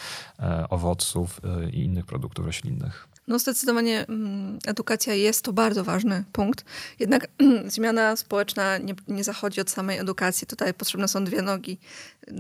[0.70, 3.08] owoców i innych produktów roślinnych.
[3.28, 6.66] No zdecydowanie mm, edukacja jest to bardzo ważny punkt.
[7.00, 7.28] Jednak
[7.68, 10.48] zmiana społeczna nie, nie, zachodzi od samej edukacji.
[10.48, 11.78] Tutaj potrzebne są dwie nogi.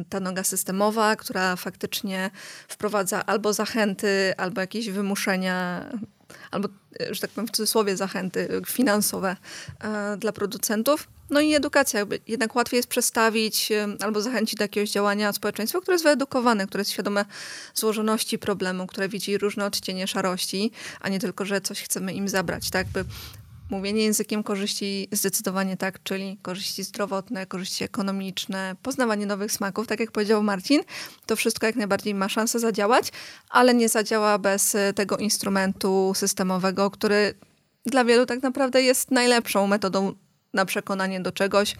[0.09, 2.31] Ta noga systemowa, która faktycznie
[2.67, 5.85] wprowadza albo zachęty, albo jakieś wymuszenia
[6.51, 6.69] albo,
[7.11, 9.35] że tak powiem w cudzysłowie, zachęty finansowe
[9.79, 11.07] e, dla producentów.
[11.29, 12.05] No i edukacja.
[12.27, 16.81] Jednak łatwiej jest przestawić e, albo zachęcić do jakiegoś działania społeczeństwa, które jest wyedukowane, które
[16.81, 17.25] jest świadome
[17.73, 22.69] złożoności problemu, które widzi różne odcienie szarości, a nie tylko, że coś chcemy im zabrać.
[22.69, 22.87] Tak?
[22.87, 23.05] By
[23.69, 30.11] Mówienie językiem korzyści zdecydowanie tak, czyli korzyści zdrowotne, korzyści ekonomiczne, poznawanie nowych smaków, tak jak
[30.11, 30.81] powiedział Marcin,
[31.25, 33.11] to wszystko jak najbardziej ma szansę zadziałać,
[33.49, 37.33] ale nie zadziała bez e, tego instrumentu systemowego, który
[37.85, 40.13] dla wielu tak naprawdę jest najlepszą metodą
[40.53, 41.75] na przekonanie do czegoś.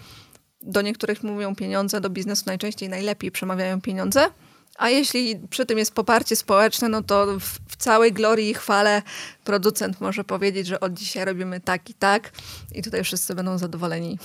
[0.62, 4.30] Do niektórych mówią pieniądze, do biznesu najczęściej najlepiej przemawiają pieniądze.
[4.78, 9.02] A jeśli przy tym jest poparcie społeczne, no to w, w, całej glorii i chwale
[9.44, 12.32] producent może powiedzieć, że od dzisiaj robimy tak i tak
[12.76, 14.20] i tutaj wszyscy będą zadowoleni.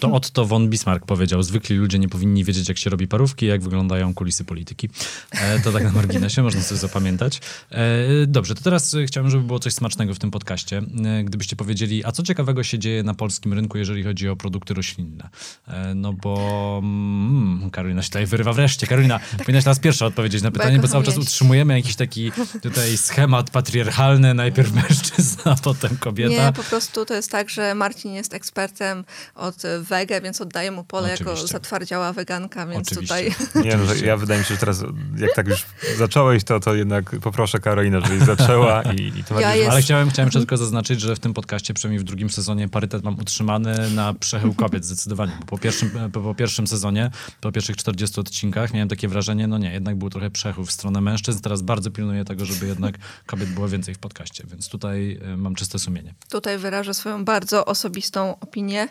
[0.00, 3.62] To Otto von Bismarck powiedział, zwykli ludzie nie powinni wiedzieć, jak się robi parówki, jak
[3.62, 4.88] wyglądają kulisy polityki.
[5.30, 7.40] E, to tak na marginesie, można sobie zapamiętać.
[7.70, 10.82] E, dobrze, to teraz chciałbym, żeby było coś smacznego w tym podcaście.
[11.04, 14.74] E, gdybyście powiedzieli, a co ciekawego się dzieje na polskim rynku, jeżeli chodzi o produkty
[14.74, 15.28] roślinne?
[15.68, 18.86] E, no bo mm, Karolina się tutaj wyrywa wreszcie.
[18.86, 22.96] Karolina, powinnaś teraz pierwsza odpowiedzieć na pytanie, bo, bo cały czas utrzymujemy jakiś taki tutaj
[22.96, 26.30] schemat patriarchalny, najpierw mężczyzna, a potem kobieta.
[26.46, 30.84] Nie, po prostu to jest tak, że Marcin jest ekspertem od wege, więc oddaję mu
[30.84, 31.30] pole Oczywiście.
[31.30, 33.30] jako zatwardziała weganka, więc Oczywiście.
[33.30, 33.64] tutaj...
[33.64, 34.84] Nie, no, ja wydaje mi się, że teraz
[35.16, 35.66] jak tak już
[35.98, 39.70] zacząłeś, to, to jednak poproszę Karolinę, żebyś zaczęła i, i to ja jest...
[39.70, 43.04] Ale chciałem, chciałem jeszcze tylko zaznaczyć, że w tym podcaście, przynajmniej w drugim sezonie, parytet
[43.04, 45.32] mam utrzymany na przechył kobiet zdecydowanie.
[45.46, 47.10] Po pierwszym, po, po pierwszym sezonie,
[47.40, 51.00] po pierwszych 40 odcinkach miałem takie wrażenie, no nie, jednak był trochę przechód w stronę
[51.00, 51.40] mężczyzn.
[51.40, 55.54] Teraz bardzo pilnuję tego, żeby jednak kobiet było więcej w podcaście, więc tutaj y, mam
[55.54, 56.14] czyste sumienie.
[56.30, 58.88] Tutaj wyrażę swoją bardzo osobistą opinię.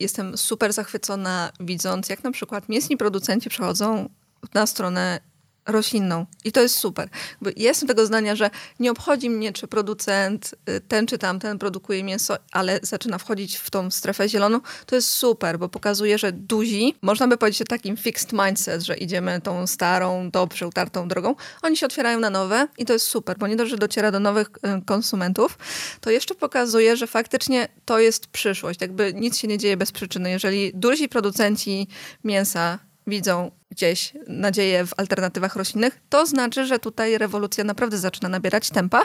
[0.00, 4.08] Jestem super zachwycona widząc, jak na przykład mięsni producenci przechodzą
[4.54, 5.20] na stronę
[5.66, 6.26] roślinną.
[6.44, 7.08] I to jest super.
[7.56, 12.36] Jestem tego zdania, że nie obchodzi mnie, czy producent y, ten czy tamten produkuje mięso,
[12.52, 14.60] ale zaczyna wchodzić w tą strefę zieloną.
[14.86, 19.40] To jest super, bo pokazuje, że duzi, można by powiedzieć takim fixed mindset, że idziemy
[19.40, 21.34] tą starą, dobrze utartą drogą.
[21.62, 24.20] Oni się otwierają na nowe i to jest super, bo nie dość, że dociera do
[24.20, 25.58] nowych y, konsumentów,
[26.00, 28.80] to jeszcze pokazuje, że faktycznie to jest przyszłość.
[28.80, 30.30] Jakby nic się nie dzieje bez przyczyny.
[30.30, 31.88] Jeżeli duzi producenci
[32.24, 38.70] mięsa widzą gdzieś nadzieję w alternatywach roślinnych, to znaczy, że tutaj rewolucja naprawdę zaczyna nabierać
[38.70, 39.02] tempa.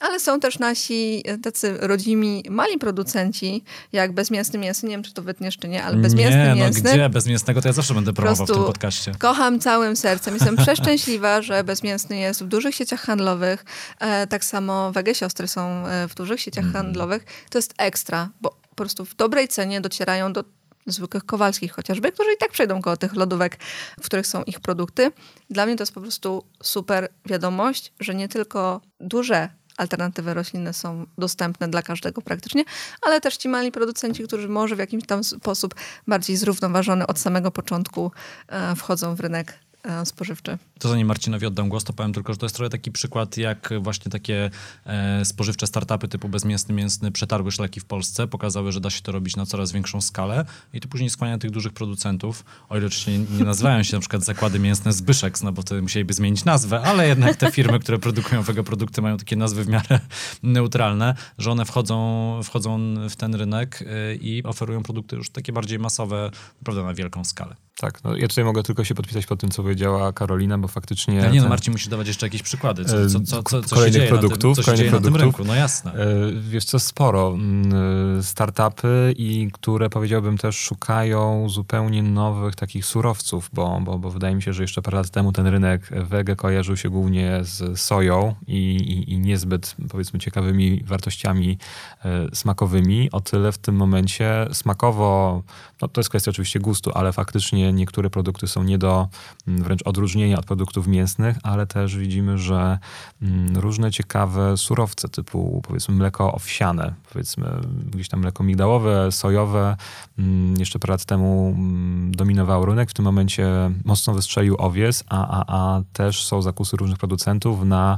[0.00, 4.88] Ale są też nasi tacy rodzimi mali producenci, jak bezmięsny mięsny.
[4.88, 6.90] Nie wiem, czy to wytniesz, czy nie, ale bezmięsny nie, no mięsny.
[6.90, 7.62] gdzie bezmięsnego?
[7.62, 9.12] To ja zawsze będę promował w tym podcaście.
[9.18, 10.34] Kocham całym sercem.
[10.34, 13.64] Jestem przeszczęśliwa, że bezmięsny jest w dużych sieciach handlowych.
[14.00, 16.72] E, tak samo wege siostry są e, w dużych sieciach mm.
[16.72, 17.24] handlowych.
[17.50, 20.44] To jest ekstra, bo po prostu w dobrej cenie docierają do
[20.86, 23.58] zwykłych kowalskich chociażby, którzy i tak przejdą koło tych lodówek,
[24.00, 25.12] w których są ich produkty.
[25.50, 31.06] Dla mnie to jest po prostu super wiadomość, że nie tylko duże alternatywy roślinne są
[31.18, 32.64] dostępne dla każdego praktycznie,
[33.02, 35.74] ale też ci mali producenci, którzy może w jakimś tam sposób
[36.06, 38.12] bardziej zrównoważony od samego początku
[38.48, 39.63] e, wchodzą w rynek
[40.04, 40.58] spożywczy.
[40.78, 43.70] To zanim Marcinowi oddam głos, to powiem tylko, że to jest trochę taki przykład, jak
[43.80, 44.50] właśnie takie
[44.86, 49.12] e, spożywcze startupy typu bezmięsny, mięsny przetarły szlaki w Polsce, pokazały, że da się to
[49.12, 53.18] robić na coraz większą skalę i to później skłania tych dużych producentów, o ile oczywiście
[53.18, 56.80] nie, nie nazywają się na przykład zakłady mięsne Zbyszek, no bo to musieliby zmienić nazwę,
[56.80, 60.00] ale jednak te firmy, które produkują tego produkty mają takie nazwy w miarę
[60.42, 65.78] neutralne, że one wchodzą, wchodzą w ten rynek e, i oferują produkty już takie bardziej
[65.78, 67.56] masowe, naprawdę na wielką skalę.
[67.76, 70.68] Tak, no ja tutaj mogę tylko się podpisać pod tym, co powiedział powiedziała Karolina, bo
[70.68, 71.22] faktycznie...
[71.22, 72.84] Ale nie, no Marcin musi dawać jeszcze jakieś przykłady.
[72.84, 74.92] Co, co, co, co, co kolejnych się dzieje produktów, na tym, co się dzieje kolejnych
[74.92, 75.38] na tym produktów.
[75.40, 75.52] rynku?
[75.52, 75.92] No jasne.
[75.92, 75.96] E,
[76.40, 77.28] Wiesz co, sporo.
[77.34, 84.34] Mm, Startupy i które powiedziałbym też szukają zupełnie nowych takich surowców, bo, bo, bo wydaje
[84.34, 88.34] mi się, że jeszcze parę lat temu ten rynek wege kojarzył się głównie z soją
[88.46, 91.58] i, i, i niezbyt powiedzmy ciekawymi wartościami
[92.04, 93.10] e, smakowymi.
[93.12, 95.42] O tyle w tym momencie smakowo,
[95.82, 99.08] no to jest kwestia oczywiście gustu, ale faktycznie niektóre produkty są nie do
[99.48, 102.78] mm, wręcz odróżnienia od produktów mięsnych, ale też widzimy, że
[103.22, 107.60] mm, różne ciekawe surowce typu powiedzmy mleko owsiane, powiedzmy
[107.92, 109.76] gdzieś tam mleko migdałowe, sojowe,
[110.18, 115.28] mm, jeszcze parę lat temu mm, dominował rynek, w tym momencie mocno wystrzelił owiec, a,
[115.28, 117.96] a, a też są zakusy różnych producentów na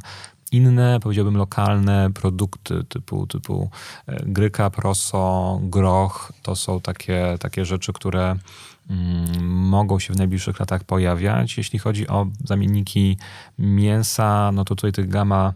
[0.53, 3.71] inne, powiedziałbym, lokalne produkty typu, typu
[4.07, 6.33] e, gryka, proso, groch.
[6.43, 8.37] To są takie, takie rzeczy, które
[9.41, 11.59] mogą się w najbliższych latach pojawiać.
[11.59, 13.19] Jeśli chodzi o zamienniki
[13.59, 15.53] mięsa, no to tutaj tych gama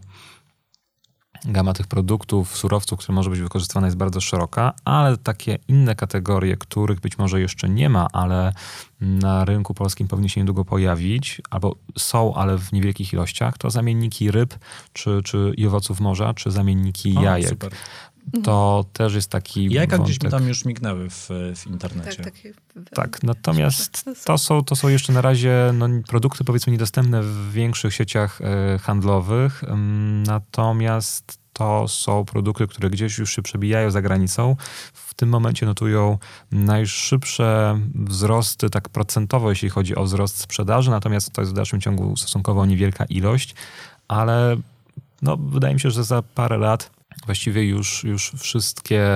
[1.45, 6.57] gama tych produktów, surowców, które może być wykorzystywana jest bardzo szeroka, ale takie inne kategorie,
[6.57, 8.53] których być może jeszcze nie ma, ale
[9.01, 14.31] na rynku polskim powinny się niedługo pojawić, albo są, ale w niewielkich ilościach, to zamienniki
[14.31, 14.55] ryb,
[14.93, 17.49] czy, czy i owoców morza, czy zamienniki O, jajek.
[17.49, 17.71] Super.
[18.43, 20.39] To też jest taki Jajka gdzieś mi wątek.
[20.39, 22.23] tam już mignęły w, w internecie.
[22.23, 22.53] Tak, takie,
[22.93, 27.93] Tak, natomiast to są, to są jeszcze na razie no, produkty powiedzmy niedostępne w większych
[27.93, 29.63] sieciach e, handlowych,
[30.27, 34.55] natomiast to są produkty, które gdzieś już się przebijają za granicą.
[34.93, 36.17] W tym momencie notują
[36.51, 42.17] najszybsze wzrosty, tak procentowo, jeśli chodzi o wzrost sprzedaży, natomiast to jest w dalszym ciągu
[42.17, 43.55] stosunkowo niewielka ilość,
[44.07, 44.57] ale
[45.21, 49.07] no, wydaje mi się, że za parę lat właściwie już, już wszystkie,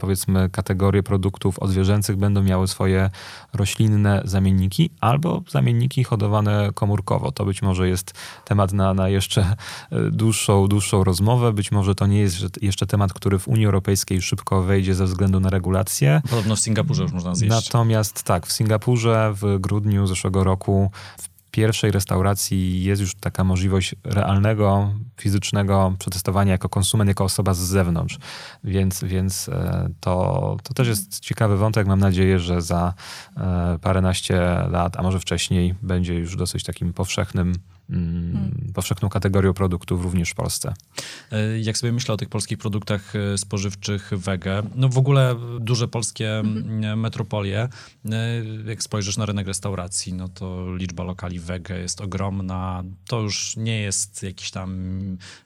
[0.00, 3.10] powiedzmy, kategorie produktów odzwierzęcych będą miały swoje
[3.52, 7.32] roślinne zamienniki albo zamienniki hodowane komórkowo.
[7.32, 8.12] To być może jest
[8.44, 9.56] temat na, na jeszcze
[9.90, 11.52] e, dłuższą, dłuższą rozmowę.
[11.52, 15.40] Być może to nie jest jeszcze temat, który w Unii Europejskiej szybko wejdzie ze względu
[15.40, 16.22] na regulacje.
[16.30, 17.50] Podobno w Singapurze już można zjeść.
[17.50, 23.94] Natomiast tak, w Singapurze w grudniu zeszłego roku w pierwszej restauracji jest już taka możliwość
[24.04, 28.18] realnego, fizycznego przetestowania jako konsument, jako osoba z zewnątrz.
[28.64, 31.86] Więc, więc e, to, to też jest ciekawy wątek.
[31.86, 32.94] Mam nadzieję, że za
[33.36, 34.40] e, paręnaście
[34.70, 37.54] lat, a może wcześniej, będzie już dosyć takim powszechnym,
[37.90, 40.74] mm, powszechną kategorią produktów również w Polsce.
[41.32, 45.88] E, Jak sobie myślę o tych polskich produktach e, spożywczych wege, no w ogóle duże
[45.88, 47.68] polskie m, metropolie,
[48.04, 52.84] e, jak spojrzysz na rynek restauracji, no to liczba lokali wege jest ogromna.
[53.08, 54.94] To już nie jest jakiś tam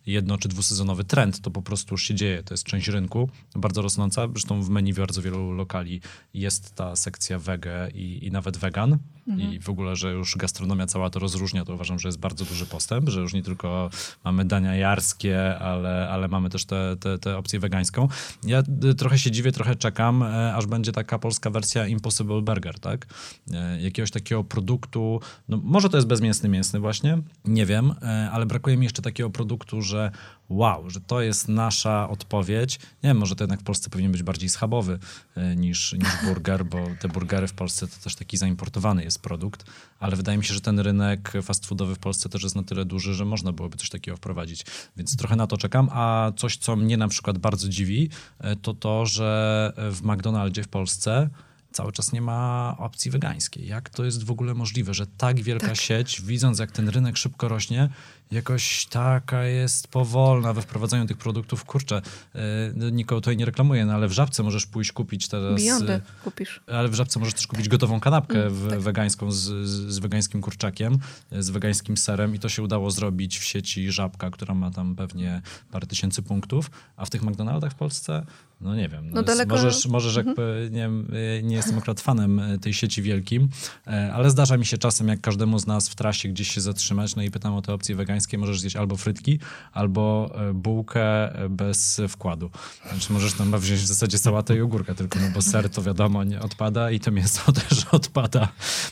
[0.06, 2.42] jedno czy dwusezonowy trend, to po prostu już się dzieje.
[2.42, 4.28] To jest część rynku, bardzo rosnąca.
[4.32, 6.00] Zresztą w menu bardzo wielu lokali
[6.34, 8.98] jest ta sekcja wege i, i nawet wegan.
[9.38, 12.66] I w ogóle, że już gastronomia cała to rozróżnia, to uważam, że jest bardzo duży
[12.66, 13.90] postęp, że już nie tylko
[14.24, 18.08] mamy dania jarskie, ale, ale mamy też tę te, te opcję wegańską.
[18.44, 22.80] Ja y, trochę się dziwię, trochę czekam, e, aż będzie taka polska wersja Impossible Burger,
[22.80, 23.06] tak?
[23.52, 28.46] E, Jakiegoś takiego produktu, no może to jest bezmięsny mięsny właśnie, nie wiem, e, ale
[28.46, 30.10] brakuje mi jeszcze takiego produktu, że
[30.48, 32.78] wow, że to jest nasza odpowiedź.
[33.02, 34.98] Nie wiem, może to jednak w Polsce powinien być bardziej schabowy
[35.34, 39.64] e, niż, niż burger, bo te burgery w Polsce to też taki zaimportowany jest produkt,
[40.00, 42.84] ale wydaje mi się, że ten rynek fast foodowy w Polsce też jest na tyle
[42.84, 44.64] duży, że można byłoby coś takiego wprowadzić.
[44.96, 48.74] Więc trochę na to czekam, a coś, co mnie na przykład bardzo dziwi, e, to
[48.74, 51.30] to, że w McDonaldzie w Polsce
[51.72, 53.66] cały czas nie ma opcji wegańskiej.
[53.66, 57.48] Jak to jest w ogóle możliwe, że tak wielka sieć, widząc jak ten rynek szybko
[57.48, 57.88] rośnie,
[58.30, 61.64] jakoś taka jest powolna we wprowadzaniu tych produktów.
[61.64, 62.02] Kurczę,
[62.34, 65.60] yy, nikogo tutaj nie reklamuje, no ale w Żabce możesz pójść kupić teraz...
[65.60, 66.60] Beyondy kupisz.
[66.66, 68.80] Ale w Żabce możesz też kupić gotową kanapkę Mm, w, tak.
[68.80, 70.98] wegańską z, z, z wegańskim kurczakiem,
[71.32, 75.42] z wegańskim serem i to się udało zrobić w sieci Żabka, która ma tam pewnie
[75.70, 78.26] parę tysięcy punktów, a w tych McDonaldach w Polsce,
[78.60, 79.10] no nie wiem.
[79.10, 79.64] No No daleko- Mhm.
[79.64, 83.48] Możesz, możesz jakby, nie, wiem, y, nie jestem akurat fanem y, tej sieci wielkim,
[83.86, 87.16] e, ale zdarza mi się czasem, jak każdemu z nas w trasie gdzieś się zatrzymać,
[87.16, 89.38] no i pytam o te opcje wegańskie, możesz zjeść albo frytki,
[89.72, 92.50] albo e, bułkę e, bez wkładu.
[92.90, 96.24] Znaczy możesz tam wziąć w zasadzie sałatę i ogórkę tylko, no bo ser to wiadomo
[96.24, 98.48] nie odpada i to mięso też odpada.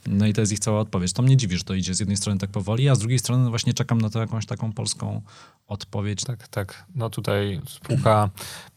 [0.07, 1.13] No i to jest ich cała odpowiedź.
[1.13, 3.51] To mnie dziwi, że to idzie z jednej strony tak powoli, a z drugiej strony
[3.51, 5.23] właśnie czekam na to jakąś taką polską
[5.67, 6.25] odpowiedź.
[6.25, 6.85] Tak, tak.
[6.95, 8.31] No tutaj spółka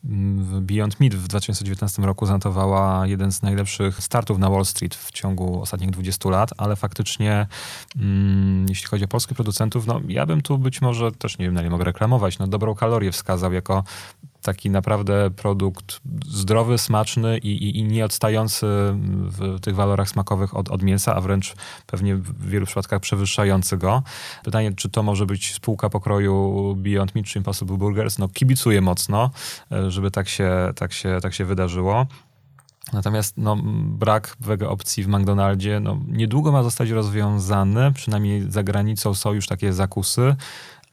[0.05, 5.11] mm, Beyond Meat w 2019 roku zanotowała jeden z najlepszych startów na Wall Street w
[5.11, 7.47] ciągu ostatnich 20 lat, ale faktycznie
[7.95, 11.53] mm, jeśli chodzi o polskich producentów, no ja bym tu być może też nie wiem,
[11.53, 13.83] na ile mogę reklamować, no dobrą kalorię wskazał jako
[14.41, 18.65] taki naprawdę produkt zdrowy, smaczny i, i, i nie odstający
[19.21, 21.55] w tych walorach smakowych od, od mięsa, a wręcz
[21.87, 24.03] pewnie w wielu przypadkach przewyższający go.
[24.43, 28.17] Pytanie, czy to może być spółka pokroju Beyond Meat czy Impossible Burgers?
[28.17, 29.31] No kibicuję mocno,
[29.71, 32.05] e, żeby tak się, tak się, tak się wydarzyło.
[32.93, 39.13] Natomiast no, brak wege opcji w McDonaldzie no, niedługo ma zostać rozwiązany, przynajmniej za granicą
[39.13, 40.35] są już takie zakusy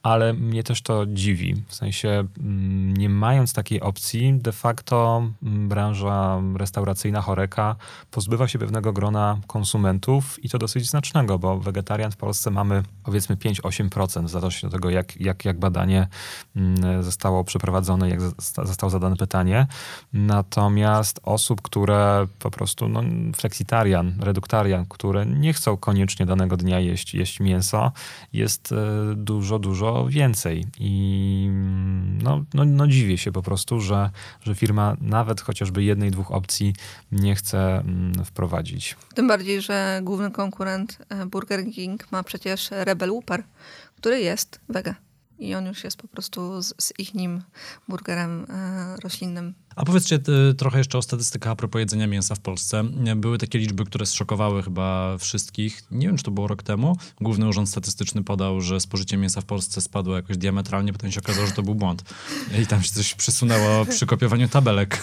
[0.07, 1.55] ale mnie też to dziwi.
[1.67, 7.75] W sensie, mm, nie mając takiej opcji, de facto mm, branża restauracyjna Choreka
[8.11, 13.35] pozbywa się pewnego grona konsumentów i to dosyć znacznego, bo wegetarian w Polsce mamy powiedzmy
[13.35, 16.07] 5-8%, w zależności od tego, jak, jak, jak badanie
[16.55, 18.21] mm, zostało przeprowadzone, jak
[18.63, 19.67] zostało zadane pytanie.
[20.13, 23.03] Natomiast osób, które po prostu, no,
[23.35, 27.91] flexitarian, reduktarian, które nie chcą koniecznie danego dnia jeść, jeść mięso,
[28.33, 28.75] jest e,
[29.15, 29.59] dużo,
[30.05, 30.65] więcej.
[30.79, 31.49] I
[32.23, 34.09] no, no, no dziwię się po prostu, że,
[34.41, 36.73] że firma nawet chociażby jednej, dwóch opcji
[37.11, 38.95] nie chce mm, wprowadzić.
[39.15, 43.43] Tym bardziej, że główny konkurent e, Burger King ma przecież Rebel Whopper,
[43.95, 44.95] który jest wege.
[45.39, 47.41] I on już jest po prostu z, z ich nim
[47.87, 49.53] burgerem e, roślinnym.
[49.77, 50.19] A powiedzcie
[50.49, 52.83] y, trochę jeszcze o statystykach a propos jedzenia mięsa w Polsce.
[53.15, 55.83] Były takie liczby, które zszokowały chyba wszystkich.
[55.91, 56.97] Nie wiem, czy to było rok temu.
[57.21, 61.47] Główny Urząd Statystyczny podał, że spożycie mięsa w Polsce spadło jakoś diametralnie, potem się okazało,
[61.47, 62.03] że to był błąd.
[62.61, 64.97] I tam się coś przesunęło przy kopiowaniu tabelek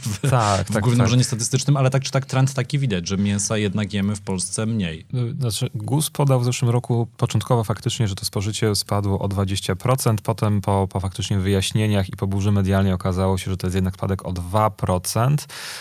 [0.00, 1.06] w, tak, w tak, Głównym tak.
[1.06, 4.66] Urzędzie Statystycznym, ale tak czy tak trend taki widać, że mięsa jednak jemy w Polsce
[4.66, 5.06] mniej.
[5.14, 10.16] Y, znaczy, GUS podał w zeszłym roku początkowo faktycznie, że to spożycie spadło o 20%,
[10.22, 13.94] potem po, po faktycznie wyjaśnieniach i po burzy medialnej okazało się, że to jest jednak
[13.94, 15.36] spadek o 2%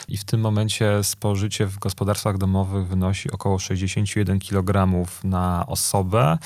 [0.07, 4.87] i w tym momencie spożycie w gospodarstwach domowych wynosi około 61 kg
[5.23, 6.37] na osobę.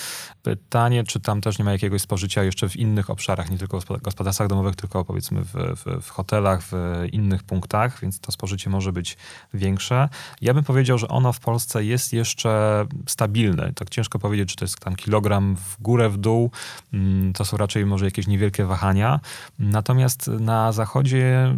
[0.43, 3.85] Pytanie, czy tam też nie ma jakiegoś spożycia jeszcze w innych obszarach, nie tylko w
[4.01, 6.73] gospodarstwach domowych, tylko powiedzmy w, w, w hotelach, w
[7.11, 9.17] innych punktach, więc to spożycie może być
[9.53, 10.09] większe.
[10.41, 13.73] Ja bym powiedział, że ono w Polsce jest jeszcze stabilne.
[13.73, 16.51] Tak ciężko powiedzieć, czy to jest tam kilogram w górę, w dół.
[16.93, 19.19] Mm, to są raczej może jakieś niewielkie wahania.
[19.59, 21.55] Natomiast na zachodzie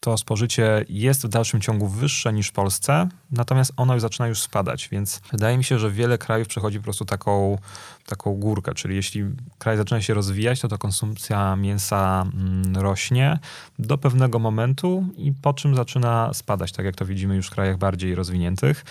[0.00, 4.42] to spożycie jest w dalszym ciągu wyższe niż w Polsce, natomiast ono już zaczyna już
[4.42, 7.58] spadać, więc wydaje mi się, że wiele krajów przechodzi po prostu taką,
[8.06, 9.24] taką górkę, czyli jeśli
[9.58, 13.38] kraj zaczyna się rozwijać, to ta konsumpcja mięsa mm, rośnie
[13.78, 17.78] do pewnego momentu i po czym zaczyna spadać, tak jak to widzimy już w krajach
[17.78, 18.84] bardziej rozwiniętych.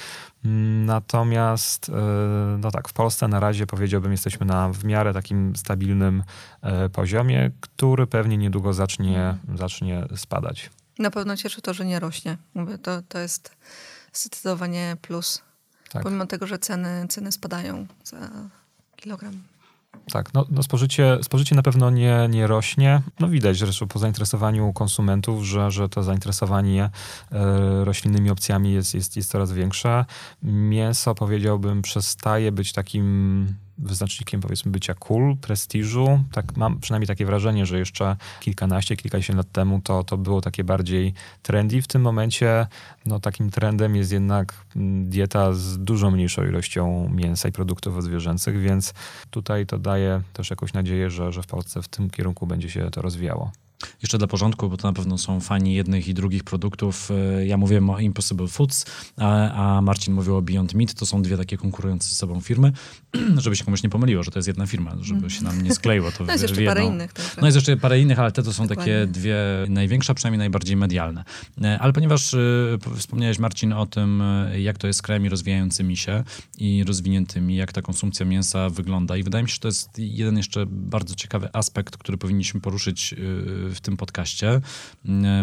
[0.86, 1.94] Natomiast, e,
[2.60, 6.24] no tak, w Polsce na razie powiedziałbym, jesteśmy na w miarę takim stabilnym
[6.62, 10.70] e, poziomie, który pewnie niedługo zacznie, zacznie spadać.
[11.00, 12.38] Na pewno cieszy to, że nie rośnie.
[12.54, 13.52] Mówię, to, to jest
[14.14, 15.42] zdecydowanie plus.
[15.90, 16.04] Tak.
[16.04, 18.30] Pomimo tego, że ceny, ceny spadają za
[18.96, 19.44] kilogram.
[20.12, 23.02] Tak, no, no spożycie, spożycie na pewno nie, nie rośnie.
[23.20, 26.90] No widać zresztą po zainteresowaniu konsumentów, że, że to zainteresowanie
[27.32, 30.06] e, roślinnymi opcjami jest, jest, jest coraz większe.
[30.44, 36.24] Mięso powiedziałbym przestaje być takim wyznacznikiem powiedzmy bycia cool, prestiżu.
[36.32, 40.64] Tak mam przynajmniej takie wrażenie, że jeszcze kilkanaście, kilkadziesiąt lat temu to, to było takie
[40.64, 41.82] bardziej trendy.
[41.82, 42.68] W tym momencie
[43.06, 48.62] no, takim trendem jest jednak mm, dieta z dużo mniejszą ilością mięsa i produktów odzwierzęcych,
[48.62, 48.94] więc
[49.30, 52.92] tutaj to daje też jakąś nadzieję, że, że w Polsce w tym kierunku będzie się
[52.92, 53.52] to rozwijało.
[54.02, 57.10] Jeszcze dla porządku, bo to na pewno są fani jednych i drugich produktów.
[57.12, 58.86] E, ja mówiłem o Impossible Foods,
[59.18, 60.94] a, a Marcin mówił o Beyond Meat.
[60.94, 62.72] To są dwie takie konkurujące ze sobą firmy,
[63.44, 66.12] żeby się komuś nie pomyliło, że to jest jedna firma, żeby się nam nie skleiło.
[66.12, 67.14] To no jest jeszcze parę innych.
[67.14, 68.94] Tak, no jest jeszcze parę innych, ale te to są Dokładnie.
[68.94, 69.38] takie dwie
[69.70, 71.24] największe, przynajmniej najbardziej medialne.
[71.62, 74.24] E, ale ponieważ y, wspomniałeś Marcin o tym,
[74.58, 76.24] jak to jest z krajami rozwijającymi się
[76.58, 80.38] i rozwiniętymi, jak ta konsumpcja mięsa wygląda i wydaje mi się, że to jest jeden
[80.38, 83.18] jeszcze bardzo ciekawy aspekt, który powinniśmy poruszyć y,
[83.76, 84.62] w tym podcaście,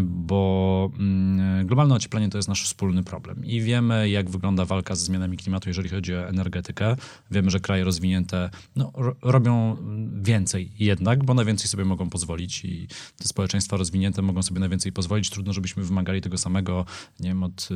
[0.02, 5.04] bo mm, globalne ocieplenie to jest nasz wspólny problem i wiemy, jak wygląda walka ze
[5.04, 6.96] zmianami klimatu, jeżeli chodzi o energetykę.
[7.30, 8.92] Wiemy, że kraje rozwinięte no,
[9.22, 9.76] robią
[10.22, 14.68] więcej jednak, bo na więcej sobie mogą pozwolić i te społeczeństwa rozwinięte mogą sobie na
[14.68, 15.30] więcej pozwolić.
[15.30, 16.84] Trudno, żebyśmy wymagali tego samego,
[17.20, 17.68] nie wiem, od,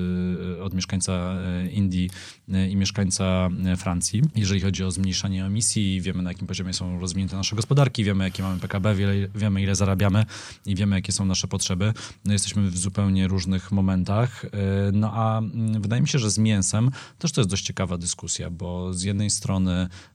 [0.57, 1.36] y, od mieszkańca
[1.66, 2.11] y, Indii
[2.49, 4.22] y, i mieszkańca Francji.
[4.36, 8.43] Jeżeli chodzi o zmniejszanie emisji, wiemy na jakim poziomie są rozwinięte nasze gospodarki, wiemy jakie
[8.43, 8.95] mamy PKB,
[9.34, 10.26] wiemy ile zarabiamy,
[10.66, 11.93] i wiemy, jakie są nasze potrzeby.
[12.24, 14.47] No, jesteśmy w zupełnie różnych momentach.
[14.93, 18.51] No a mm, wydaje mi się, że z mięsem też to jest dość ciekawa dyskusja,
[18.51, 19.67] bo z jednej strony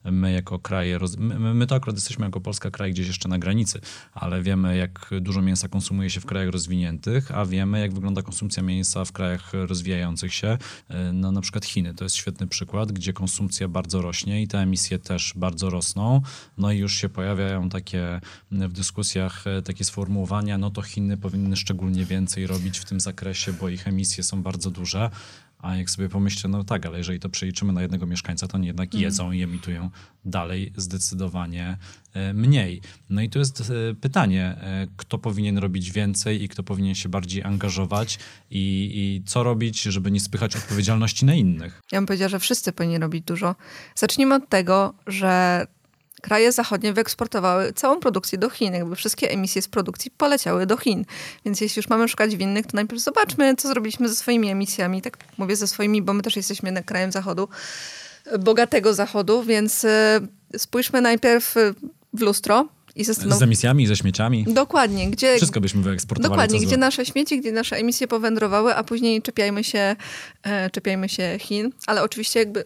[0.04, 3.80] my jako kraje, my, my to akurat jesteśmy jako Polska kraj gdzieś jeszcze na granicy,
[4.12, 8.62] ale wiemy, jak dużo mięsa konsumuje się w krajach rozwiniętych, a wiemy, jak wygląda konsumpcja
[8.62, 10.58] mięsa w krajach rozwijających się.
[10.88, 14.58] E, no na przykład Chiny to jest świetny przykład, gdzie konsumpcja bardzo rośnie i te
[14.58, 16.20] emisje też bardzo rosną.
[16.58, 21.56] No i już się pojawiają takie w dyskusjach e, takie sformułowania, no to Chiny powinny
[21.56, 25.10] szczególnie więcej robić w tym zakresie, bo ich emisje są bardzo duże.
[25.64, 28.66] A jak sobie pomyślę, no tak, ale jeżeli to przeliczymy na jednego mieszkańca, to oni
[28.66, 29.02] jednak Mhm.
[29.02, 29.90] jedzą i emitują
[30.24, 31.76] dalej zdecydowanie
[32.14, 32.80] e, mniej.
[33.10, 37.08] No i tu jest e, pytanie, e, kto powinien robić więcej i kto powinien się
[37.08, 38.18] bardziej angażować
[38.50, 41.82] i, i co robić, żeby nie spychać odpowiedzialności na innych.
[41.92, 43.54] Ja bym powiedziała, że wszyscy powinni robić dużo.
[43.94, 45.66] Zacznijmy od tego, że
[46.24, 48.74] kraje zachodnie wyeksportowały całą produkcję do Chin.
[48.74, 51.04] Jakby wszystkie emisje z produkcji poleciały do Chin.
[51.44, 55.02] Więc jeśli już mamy szukać winnych, to najpierw zobaczmy, co zrobiliśmy ze swoimi emisjami.
[55.02, 57.48] Tak mówię ze swoimi, bo my też jesteśmy jednak krajem zachodu,
[58.38, 60.20] bogatego zachodu, więc e,
[60.58, 61.74] spójrzmy najpierw e,
[62.12, 64.44] w lustro i Z emisjami, ze śmieciami.
[64.48, 66.30] Dokładnie, gdzie, Wszystko byśmy wyeksportowali.
[66.30, 66.76] Dokładnie, gdzie złe.
[66.76, 69.96] nasze śmieci, gdzie nasze emisje powędrowały, a później czepiajmy się,
[70.42, 71.72] e, czepiajmy się Chin.
[71.86, 72.64] Ale oczywiście jakby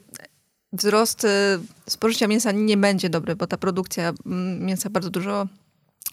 [0.72, 1.58] wzrost e,
[1.88, 5.46] spożycia mięsa nie będzie dobry, bo ta produkcja mm, mięsa bardzo dużo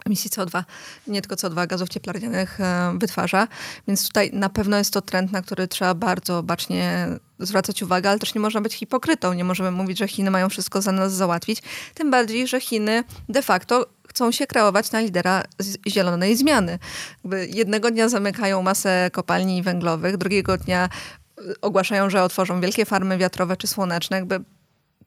[0.06, 0.64] emisji CO2,
[1.08, 3.48] nie tylko CO2, gazów cieplarnianych e, wytwarza.
[3.88, 7.08] Więc tutaj na pewno jest to trend, na który trzeba bardzo bacznie
[7.40, 9.34] zwracać uwagę, ale też nie można być hipokrytą.
[9.34, 11.64] Nie możemy mówić, że Chiny mają wszystko za nas załatwić.
[11.94, 15.44] Tym bardziej, że Chiny de facto chcą się kreować na lidera
[15.88, 16.80] zielonej zmiany.
[17.24, 21.25] Jakby jednego dnia zamykają masę kopalni węglowych, drugiego dnia y,
[21.62, 24.18] ogłaszają, że otworzą wielkie farmy wiatrowe czy słoneczne.
[24.18, 24.40] Jakby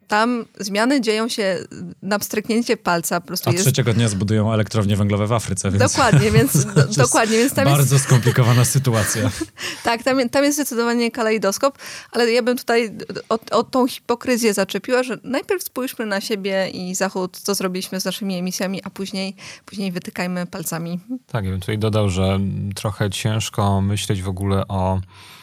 [0.08, 1.58] tam zmiany dzieją się
[2.02, 3.20] na pstryknięcie palca.
[3.20, 6.80] Po prostu A jest trzeciego dnia zbudują elektrownie węglowe w Afryce, więc Dokładnie, więc, do,
[6.80, 9.30] jest dokładnie, więc tam jest, bardzo skomplikowana sytuacja.
[9.84, 11.78] tak, tam, tam jest zdecydowanie kalejdoskop,
[12.12, 12.96] ale ja bym tutaj
[13.28, 18.04] o, o tą hipokryzję zaczepiła, że najpierw spójrzmy na siebie i Zachód, co zrobiliśmy z
[18.04, 21.00] naszymi emisjami, a później, później wytykajmy palcami.
[21.26, 22.40] Tak, ja bym tutaj dodał, że
[22.74, 25.00] trochę ciężko myśleć w ogóle o,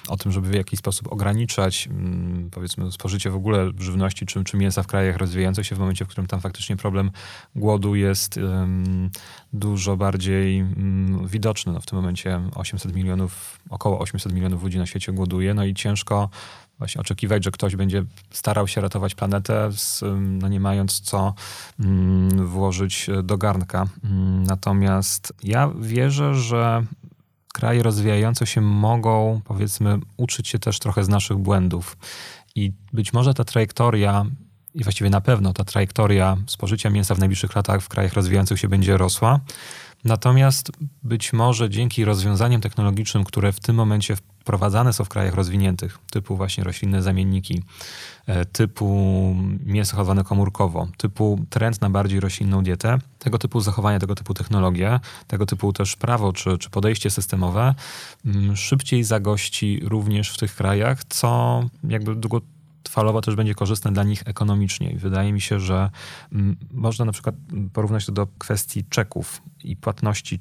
[0.07, 4.57] o tym, żeby w jakiś sposób ograniczać, mm, powiedzmy, spożycie w ogóle żywności czy, czy
[4.57, 7.11] mięsa w krajach rozwijających się w momencie, w którym tam faktycznie problem
[7.55, 9.09] głodu jest em,
[9.53, 11.73] dużo bardziej mm, widoczny.
[11.73, 15.73] No, w tym momencie 800 milionów, około 800 milionów ludzi na świecie głoduje, no i
[15.73, 16.29] ciężko
[16.77, 21.33] właśnie oczekiwać, że ktoś będzie starał się ratować planetę, z, no nie mając co
[21.79, 23.87] mm, włożyć do garnka.
[24.47, 26.85] Natomiast ja wierzę, że
[27.55, 31.97] kraje rozwijające się mogą, powiedzmy, uczyć się też trochę z naszych błędów.
[32.55, 34.25] I być może ta trajektoria,
[34.73, 38.67] i właściwie na pewno ta trajektoria spożycia mięsa w najbliższych latach w krajach rozwijających się
[38.67, 39.39] będzie rosła.
[40.05, 40.71] Natomiast
[41.03, 46.35] być może dzięki rozwiązaniom technologicznym, które w tym momencie wprowadzane są w krajach rozwiniętych, typu
[46.35, 47.63] właśnie roślinne zamienniki,
[48.27, 49.35] e, typu
[49.65, 54.99] mięso hodowane komórkowo, typu trend na bardziej roślinną dietę, tego typu zachowania, tego typu technologie,
[55.27, 57.75] tego typu też prawo czy, czy podejście systemowe
[58.25, 62.15] mm, szybciej zagości również w tych krajach, co jakby
[62.85, 64.91] długotrwalowo też będzie korzystne dla nich ekonomicznie.
[64.91, 65.89] I wydaje mi się, że
[66.31, 67.35] mm, można na przykład
[67.73, 70.39] porównać to do kwestii czeków i płatności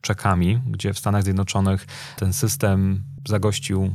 [0.00, 1.86] czekami, gdzie w Stanach Zjednoczonych
[2.16, 3.94] ten system zagościł,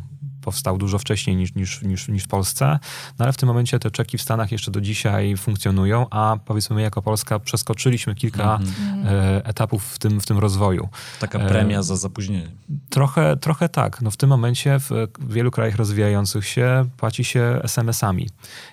[0.49, 2.79] powstał dużo wcześniej niż, niż, niż, niż w Polsce,
[3.19, 6.75] no ale w tym momencie te czeki w Stanach jeszcze do dzisiaj funkcjonują, a powiedzmy
[6.75, 9.07] my jako Polska przeskoczyliśmy kilka Mhm.
[9.07, 10.89] e, etapów w tym, w tym rozwoju.
[11.19, 12.51] Taka E, premia za zapóźnienie.
[12.89, 14.01] Trochę, trochę tak.
[14.01, 14.89] No w tym momencie w
[15.29, 18.29] wielu krajach rozwijających się płaci się SMS-ami.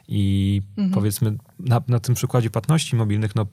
[0.08, 0.62] I
[0.94, 3.46] powiedzmy na, na tym przykładzie płatności mobilnych, no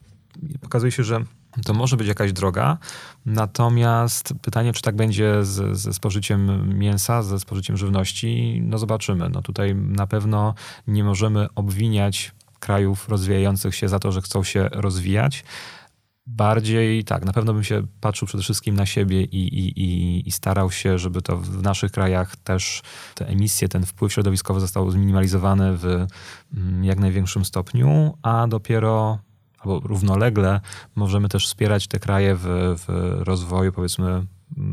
[0.60, 1.24] pokazuje się, że
[1.64, 2.78] to może być jakaś droga,
[3.26, 9.28] natomiast pytanie, czy tak będzie z, ze spożyciem mięsa, ze spożyciem żywności, no zobaczymy.
[9.28, 10.54] No tutaj na pewno
[10.86, 15.44] nie możemy obwiniać krajów rozwijających się za to, że chcą się rozwijać.
[16.26, 20.30] Bardziej tak, na pewno bym się patrzył przede wszystkim na siebie i, i, i, i
[20.30, 22.82] starał się, żeby to w naszych krajach też
[23.14, 25.84] te emisje, ten wpływ środowiskowy został zminimalizowany w
[26.54, 29.18] mm, jak największym stopniu, a dopiero
[29.64, 30.60] albo równolegle
[30.94, 32.44] możemy też wspierać te kraje w,
[32.86, 34.26] w rozwoju, powiedzmy,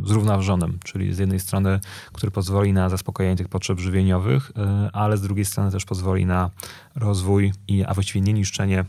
[0.06, 1.80] zrównoważonym, czyli z jednej strony,
[2.14, 6.50] który pozwoli na zaspokojenie tych potrzeb żywieniowych, y, ale z drugiej strony też pozwoli na
[6.96, 8.86] rozwój, i, a właściwie nie niszczenie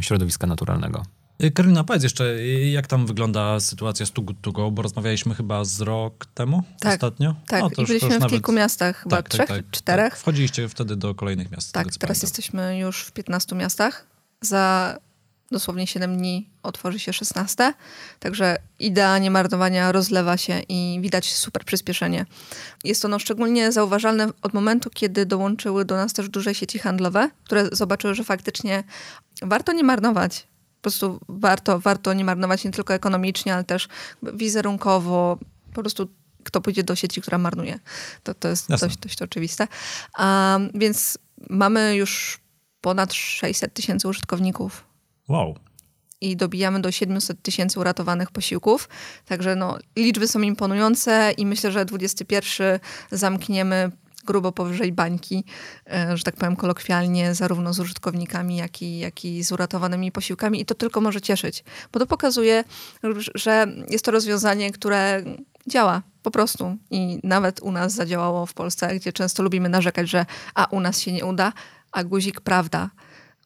[0.00, 1.02] środowiska naturalnego.
[1.44, 4.82] Y, Karolina, powiedz jeszcze, y, jak tam wygląda sytuacja z Too Good To Go, bo
[4.82, 7.34] rozmawialiśmy chyba z rok temu Tak, ostatnio.
[7.46, 9.32] Tak, No, to i już- to byliśmy już w nawet- kilku miastach, chyba Tak, tak,
[9.32, 10.10] trzech, tak, czterech.
[10.12, 10.20] Tak.
[10.20, 11.72] Wchodziliście wtedy do kolejnych miast.
[11.72, 12.16] Tak, teraz pamiętam.
[12.22, 14.06] jesteśmy już w 15 miastach.
[14.40, 14.96] Za
[15.50, 17.74] dosłownie 7 dni otworzy się 16.
[18.20, 22.26] Także idea niemarnowania rozlewa się i widać super przyspieszenie.
[22.84, 27.68] Jest ono szczególnie zauważalne od momentu, kiedy dołączyły do nas też duże sieci handlowe, które
[27.72, 28.84] zobaczyły, że faktycznie
[29.42, 30.46] warto nie marnować.
[30.76, 33.88] Po prostu warto, warto nie marnować nie tylko ekonomicznie, ale też
[34.22, 35.38] wizerunkowo.
[35.74, 36.08] Po prostu
[36.44, 37.78] kto pójdzie do sieci, która marnuje.
[38.22, 38.88] To, to jest Jasne.
[38.88, 39.68] dość, dość oczywiste.
[40.14, 41.18] A, więc
[41.50, 42.40] mamy już
[42.80, 44.84] ponad 600 tysięcy użytkowników.
[45.28, 45.54] Wow.
[46.20, 48.88] i dobijamy do 700 tysięcy uratowanych posiłków.
[49.24, 52.78] Także no, liczby są imponujące i myślę, że 21
[53.10, 53.90] zamkniemy
[54.26, 55.44] grubo powyżej bańki,
[55.92, 60.60] e, że tak powiem kolokwialnie, zarówno z użytkownikami, jak i, jak i z uratowanymi posiłkami.
[60.60, 62.64] I to tylko może cieszyć, bo to pokazuje,
[63.34, 65.22] że jest to rozwiązanie, które
[65.66, 66.76] działa po prostu.
[66.90, 71.00] I nawet u nas zadziałało w Polsce, gdzie często lubimy narzekać, że a u nas
[71.00, 71.52] się nie uda,
[71.92, 72.90] a guzik prawda.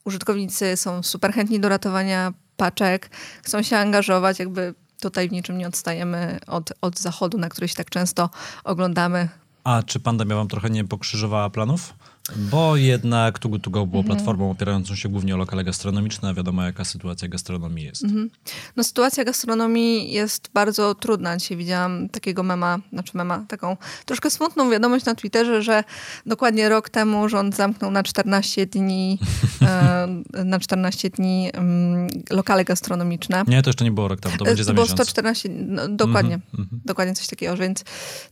[0.04, 3.10] Użytkownicy są super chętni do ratowania paczek,
[3.42, 7.74] chcą się angażować, jakby tutaj w niczym nie odstajemy od, od zachodu, na który się
[7.74, 8.30] tak często
[8.64, 9.28] oglądamy.
[9.64, 11.94] A czy pandemia wam trochę nie pokrzyżowała planów?
[12.36, 14.16] Bo jednak Good To Go było mhm.
[14.16, 18.04] platformą opierającą się głównie o lokale gastronomiczne, a wiadomo jaka sytuacja gastronomii jest.
[18.04, 18.30] Mhm.
[18.76, 21.36] No sytuacja gastronomii jest bardzo trudna.
[21.36, 25.84] Dzisiaj widziałam takiego mema, znaczy mema, taką troszkę smutną wiadomość na Twitterze, że
[26.26, 29.18] dokładnie rok temu rząd zamknął na 14 dni
[29.62, 33.44] e, na 14 dni um, lokale gastronomiczne.
[33.46, 35.00] Nie, to jeszcze nie było rok temu, to będzie za było miesiąc.
[35.00, 36.78] 114, no, dokładnie, mm -hmm.
[36.84, 37.84] dokładnie coś takiego, więc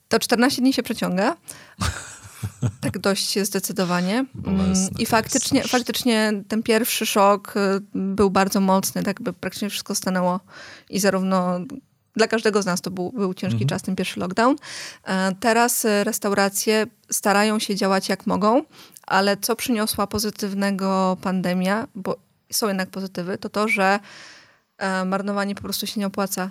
[0.08, 1.36] to 14 dni się przeciąga.
[2.80, 4.24] Tak dość zdecydowanie.
[4.46, 7.60] Mm, I faktycznie, faktycznie ten pierwszy szok y,
[7.94, 10.40] był bardzo mocny, tak by praktycznie wszystko stanęło
[10.90, 11.60] i zarówno
[12.16, 13.68] dla każdego z nas to był, był ciężki mhm.
[13.68, 14.56] czas, ten pierwszy lockdown.
[15.04, 18.62] E, teraz y, restauracje starają się działać jak mogą,
[19.06, 22.16] ale co przyniosła pozytywnego pandemia, bo
[22.52, 24.00] są jednak pozytywy, to to, że
[24.78, 26.50] e, marnowanie po prostu się nie opłaca.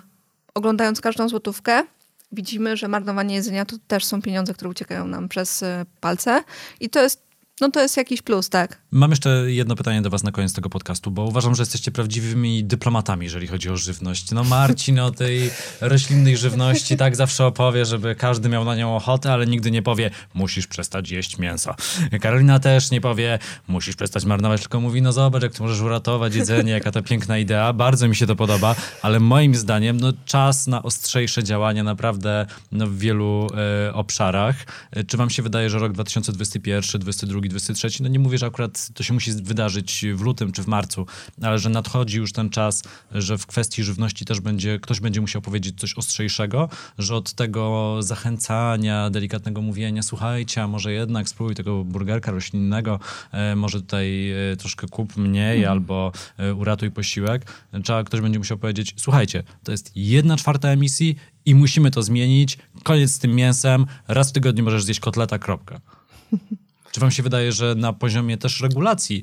[0.54, 1.84] Oglądając każdą złotówkę,
[2.32, 6.42] widzimy, że marnowanie jedzenia to też są pieniądze, które uciekają nam przez e, palce.
[6.80, 7.27] I to jest
[7.60, 8.78] no to jest jakiś plus, tak.
[8.90, 12.64] Mam jeszcze jedno pytanie do was na koniec tego podcastu, bo uważam, że jesteście prawdziwymi
[12.64, 14.30] dyplomatami, jeżeli chodzi o żywność.
[14.30, 15.50] No Marcin o tej
[15.80, 20.10] roślinnej żywności tak zawsze opowie, żeby każdy miał na nią ochotę, ale nigdy nie powie,
[20.34, 21.74] musisz przestać jeść mięso.
[22.20, 23.38] Karolina też nie powie,
[23.68, 27.38] musisz przestać marnować, tylko mówi, no zobacz, jak ty możesz uratować jedzenie, jaka to piękna
[27.38, 27.72] idea.
[27.72, 32.86] Bardzo mi się to podoba, ale moim zdaniem, no czas na ostrzejsze działania naprawdę no,
[32.86, 33.46] w wielu
[33.88, 34.56] e, obszarach.
[34.90, 37.02] E, czy wam się wydaje, że rok 2021,
[37.48, 38.02] 2022 2023.
[38.02, 41.06] No nie mówię, że akurat to się musi wydarzyć w lutym czy w marcu,
[41.42, 42.82] ale że nadchodzi już ten czas,
[43.12, 46.68] że w kwestii żywności też będzie, ktoś będzie musiał powiedzieć coś ostrzejszego,
[46.98, 53.00] że od tego zachęcania, delikatnego mówienia, słuchajcie, a może jednak spróbuj tego burgerka roślinnego,
[53.32, 55.70] e, może tutaj e, troszkę kup mniej mm.
[55.70, 57.52] albo e, uratuj posiłek,
[57.84, 62.58] trzeba, ktoś będzie musiał powiedzieć, słuchajcie, to jest jedna czwarta emisji i musimy to zmienić,
[62.82, 65.80] koniec z tym mięsem, raz w tygodniu możesz zjeść kotleta, kropka.
[66.92, 69.22] Czy wam się wydaje, że na poziomie też regulacji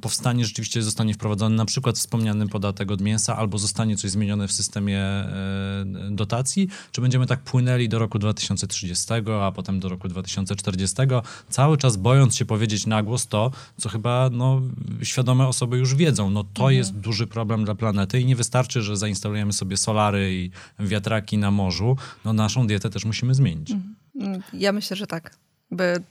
[0.00, 4.52] powstanie, rzeczywiście zostanie wprowadzony na przykład wspomniany podatek od mięsa, albo zostanie coś zmienione w
[4.52, 6.68] systemie e, dotacji?
[6.92, 9.06] Czy będziemy tak płynęli do roku 2030,
[9.42, 10.96] a potem do roku 2040,
[11.48, 14.62] cały czas bojąc się powiedzieć na głos to, co chyba no,
[15.02, 16.30] świadome osoby już wiedzą.
[16.30, 16.76] No to mhm.
[16.76, 21.50] jest duży problem dla planety i nie wystarczy, że zainstalujemy sobie solary i wiatraki na
[21.50, 21.96] morzu.
[22.24, 23.70] No naszą dietę też musimy zmienić.
[23.70, 24.42] Mhm.
[24.52, 25.36] Ja myślę, że tak.
[25.70, 26.02] By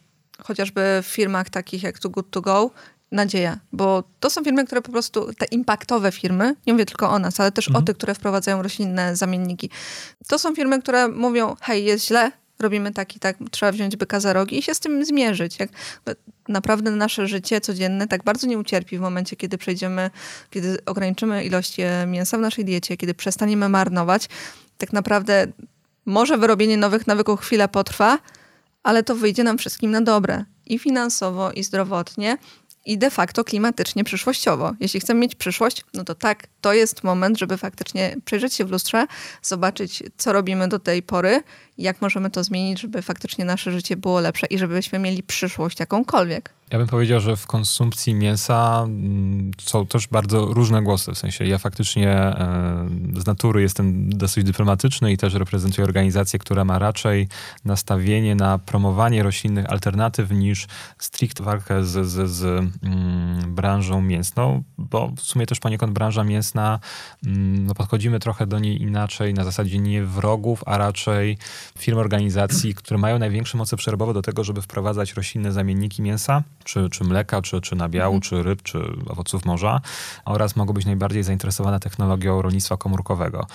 [0.43, 2.71] chociażby w firmach takich jak Too Good To Go,
[3.11, 7.19] nadzieja, bo to są firmy, które po prostu, te impaktowe firmy, nie mówię tylko o
[7.19, 7.83] nas, ale też mhm.
[7.83, 9.69] o tych, które wprowadzają roślinne zamienniki.
[10.27, 14.19] To są firmy, które mówią, hej, jest źle, robimy tak i tak, trzeba wziąć byka
[14.19, 15.59] za rogi i się z tym zmierzyć.
[15.59, 15.69] Jak
[16.47, 20.09] naprawdę nasze życie codzienne tak bardzo nie ucierpi w momencie, kiedy przejdziemy,
[20.49, 21.77] kiedy ograniczymy ilość
[22.07, 24.29] mięsa w naszej diecie, kiedy przestaniemy marnować,
[24.77, 25.47] tak naprawdę
[26.05, 28.19] może wyrobienie nowych nawyków chwilę potrwa,
[28.84, 32.38] ale to wyjdzie nam wszystkim na dobre i finansowo, i zdrowotnie,
[32.86, 34.73] i de facto klimatycznie, przyszłościowo.
[34.80, 38.71] Jeśli chcemy mieć przyszłość, no to tak, to jest moment, żeby faktycznie przejrzeć się w
[38.71, 39.07] lustrze,
[39.41, 41.43] zobaczyć, co robimy do tej pory,
[41.77, 46.59] jak możemy to zmienić, żeby faktycznie nasze życie było lepsze i żebyśmy mieli przyszłość jakąkolwiek.
[46.72, 51.11] Ja bym powiedział, że w konsumpcji mięsa mm, są też bardzo różne głosy.
[51.11, 56.65] W sensie ja faktycznie e, z natury jestem dosyć dyplomatyczny i też reprezentuję organizację, która
[56.65, 57.28] ma raczej
[57.65, 60.67] nastawienie na promowanie roślinnych alternatyw niż
[60.99, 62.43] stricte walkę z, z, z
[62.84, 66.80] mm, branżą mięsną, bo w sumie też poniekąd branża mięsna,
[67.26, 71.38] mm, no podchodzimy trochę do niej inaczej, na zasadzie nie wrogów, a raczej
[71.78, 76.89] firm, organizacji, które mają największe moce przerbowe do tego, żeby wprowadzać roślinne zamienniki mięsa czy,
[76.89, 78.22] czy mleka, czy, czy nabiału, mhm.
[78.22, 78.80] czy ryb, czy
[79.10, 79.82] owoców morza
[80.26, 83.47] oraz mogą być najbardziej zainteresowane technologią rolnictwa komórkowego.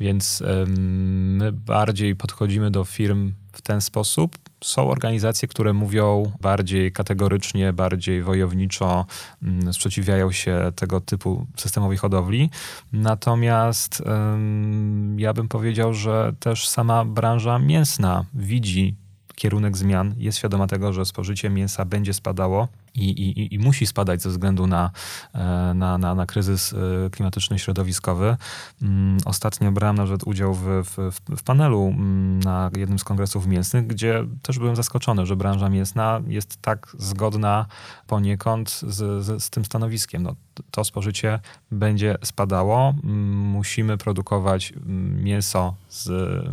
[0.00, 4.38] Więc ym, my bardziej podchodzimy do firm w ten sposób.
[4.64, 9.06] Są organizacje, które mówią bardziej kategorycznie, bardziej wojowniczo,
[9.42, 12.50] mm, sprzeciwiają się tego typu systemowi hodowli.
[12.92, 14.02] Natomiast
[14.34, 18.99] ym, ja bym powiedział, że też sama branża mięsna widzi
[19.40, 24.22] kierunek zmian, jest świadoma tego, że spożycie mięsa będzie spadało i, i, i musi spadać
[24.22, 24.90] ze względu na,
[25.34, 25.38] e,
[25.74, 28.36] na, na, na kryzys e, klimatyczny środowiskowy.
[28.82, 33.86] Mm, ostatnio brałem nawet udział w, w, w panelu mm, na jednym z kongresów mięsnych,
[33.86, 37.66] gdzie też byłem zaskoczony, że branża mięsna jest tak zgodna
[38.06, 40.22] poniekąd z, z, z tym stanowiskiem.
[40.22, 40.34] No,
[40.70, 42.94] to spożycie będzie spadało.
[43.04, 44.72] Mm, musimy produkować
[45.16, 46.10] mięso z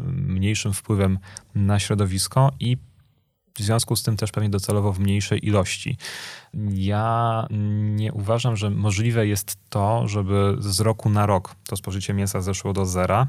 [0.07, 1.19] mniejszym wpływem
[1.55, 2.77] na środowisko i
[3.58, 5.97] w związku z tym też pewnie docelowo w mniejszej ilości.
[6.74, 7.47] Ja
[7.95, 12.74] nie uważam, że możliwe jest to, żeby z roku na rok to spożycie mięsa zeszło
[12.74, 13.28] do zera.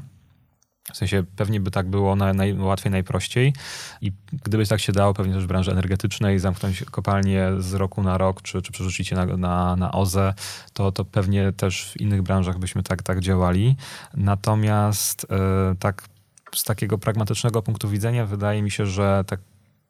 [0.93, 3.53] W sensie pewnie by tak było na, najłatwiej, najprościej.
[4.01, 4.11] I
[4.43, 8.41] gdyby tak się dało, pewnie też w branży energetycznej zamknąć kopalnię z roku na rok,
[8.41, 10.33] czy, czy przerzucić je na, na, na OZE,
[10.73, 13.75] to, to pewnie też w innych branżach byśmy tak, tak działali.
[14.13, 16.09] Natomiast yy, tak
[16.55, 19.39] z takiego pragmatycznego punktu widzenia wydaje mi się, że tak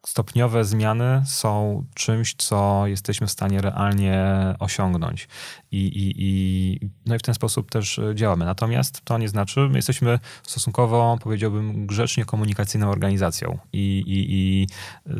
[0.06, 4.26] stopniowe zmiany są czymś, co jesteśmy w stanie realnie
[4.60, 5.28] osiągnąć.
[5.72, 8.46] I, i, i, no i w ten sposób też działamy.
[8.46, 14.68] Natomiast to nie znaczy, my jesteśmy stosunkowo, powiedziałbym, grzecznie komunikacyjną organizacją i, i, i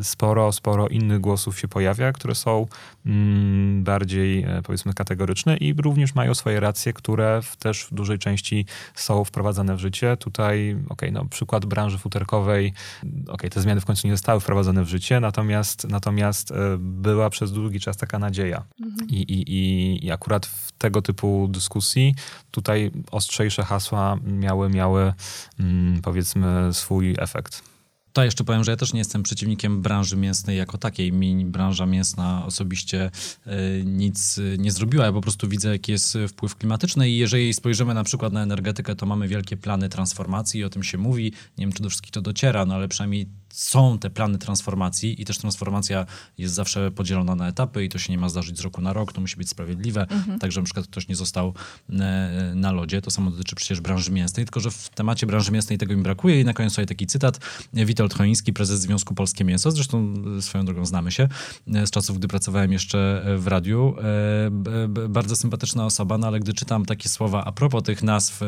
[0.02, 2.66] sporo, sporo innych głosów się pojawia, które są
[3.06, 8.18] mm, bardziej, e, powiedzmy, kategoryczne i również mają swoje racje, które w, też w dużej
[8.18, 10.16] części są wprowadzane w życie.
[10.16, 12.72] Tutaj, okay, no przykład branży futerkowej,
[13.28, 17.52] okay, te zmiany w końcu nie zostały wprowadzone w życie, natomiast, natomiast e, była przez
[17.52, 18.64] długi czas taka nadzieja.
[18.80, 19.10] Mhm.
[19.10, 22.14] I, i, I akurat w tego typu dyskusji
[22.50, 25.12] tutaj ostrzejsze hasła miały, miały
[25.58, 27.70] mm, powiedzmy swój efekt.
[28.12, 31.12] To jeszcze powiem, że ja też nie jestem przeciwnikiem branży mięsnej jako takiej.
[31.12, 33.10] Mi branża mięsna osobiście
[33.46, 33.50] y,
[33.84, 35.04] nic y, nie zrobiła.
[35.04, 38.96] Ja po prostu widzę, jaki jest wpływ klimatyczny i jeżeli spojrzymy na przykład na energetykę,
[38.96, 41.32] to mamy wielkie plany transformacji i o tym się mówi.
[41.58, 45.24] Nie wiem, czy do wszystkich to dociera, no ale przynajmniej są te plany transformacji i
[45.24, 46.06] też transformacja
[46.38, 49.12] jest zawsze podzielona na etapy i to się nie ma zdarzyć z roku na rok,
[49.12, 50.38] to musi być sprawiedliwe, mhm.
[50.38, 51.54] tak, że na przykład ktoś nie został
[51.90, 53.02] e, na lodzie.
[53.02, 56.40] To samo dotyczy przecież branży mięsnej, tylko że w temacie branży mięsnej tego mi brakuje
[56.40, 57.40] i na koniec sobie taki cytat.
[57.72, 61.28] Witold Choiński, prezes Związku Polskie Mięso, zresztą swoją drogą znamy się
[61.74, 63.94] e, z czasów, gdy pracowałem jeszcze w radiu.
[63.98, 68.40] E, bardzo sympatyczna osoba, no ale gdy czytam takie słowa a propos tych nazw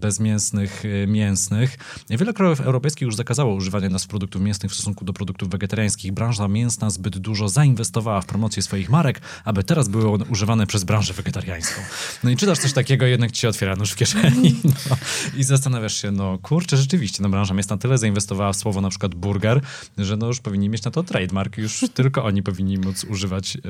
[0.00, 1.78] bezmięsnych, mięsnych,
[2.10, 6.12] wiele krajów europejskich już zakazało używania nazw produktów produktów mięsnych w stosunku do produktów wegetariańskich.
[6.12, 10.84] Branża mięsna zbyt dużo zainwestowała w promocję swoich marek, aby teraz były one używane przez
[10.84, 11.80] branżę wegetariańską.
[12.24, 14.60] No i czytasz coś takiego, jednak ci się otwiera nóż w kieszeni
[14.90, 14.96] no,
[15.36, 19.14] i zastanawiasz się, no kurczę, rzeczywiście, no branża mięsna tyle zainwestowała w słowo na przykład
[19.14, 19.60] burger,
[19.98, 23.60] że no już powinni mieć na to trademark, już tylko oni powinni móc używać e,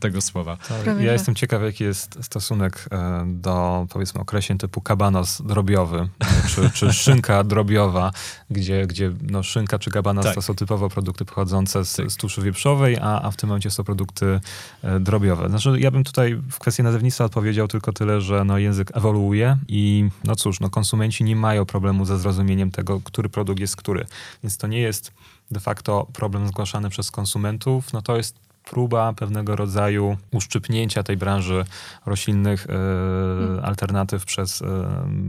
[0.00, 0.56] tego słowa.
[0.56, 6.08] Tak, ja jestem ciekaw, jaki jest stosunek e, do powiedzmy określeń typu kabanos drobiowy,
[6.48, 8.12] czy, czy szynka drobiowa,
[8.50, 10.34] gdzie, gdzie no, szynka czy Gabanas tak.
[10.34, 12.10] to są typowo produkty pochodzące z, tak.
[12.10, 14.40] z tuszy wieprzowej, a, a w tym momencie są produkty
[14.82, 15.48] e, drobiowe.
[15.48, 20.08] Znaczy, ja bym tutaj w kwestii nazewnictwa odpowiedział tylko tyle, że no, język ewoluuje i
[20.24, 24.06] no cóż, no, konsumenci nie mają problemu ze zrozumieniem tego, który produkt jest który.
[24.42, 25.12] Więc to nie jest
[25.50, 31.64] de facto problem zgłaszany przez konsumentów, no to jest próba pewnego rodzaju uszczypnięcia tej branży
[32.06, 33.64] roślinnych e, hmm.
[33.64, 34.66] alternatyw przez e,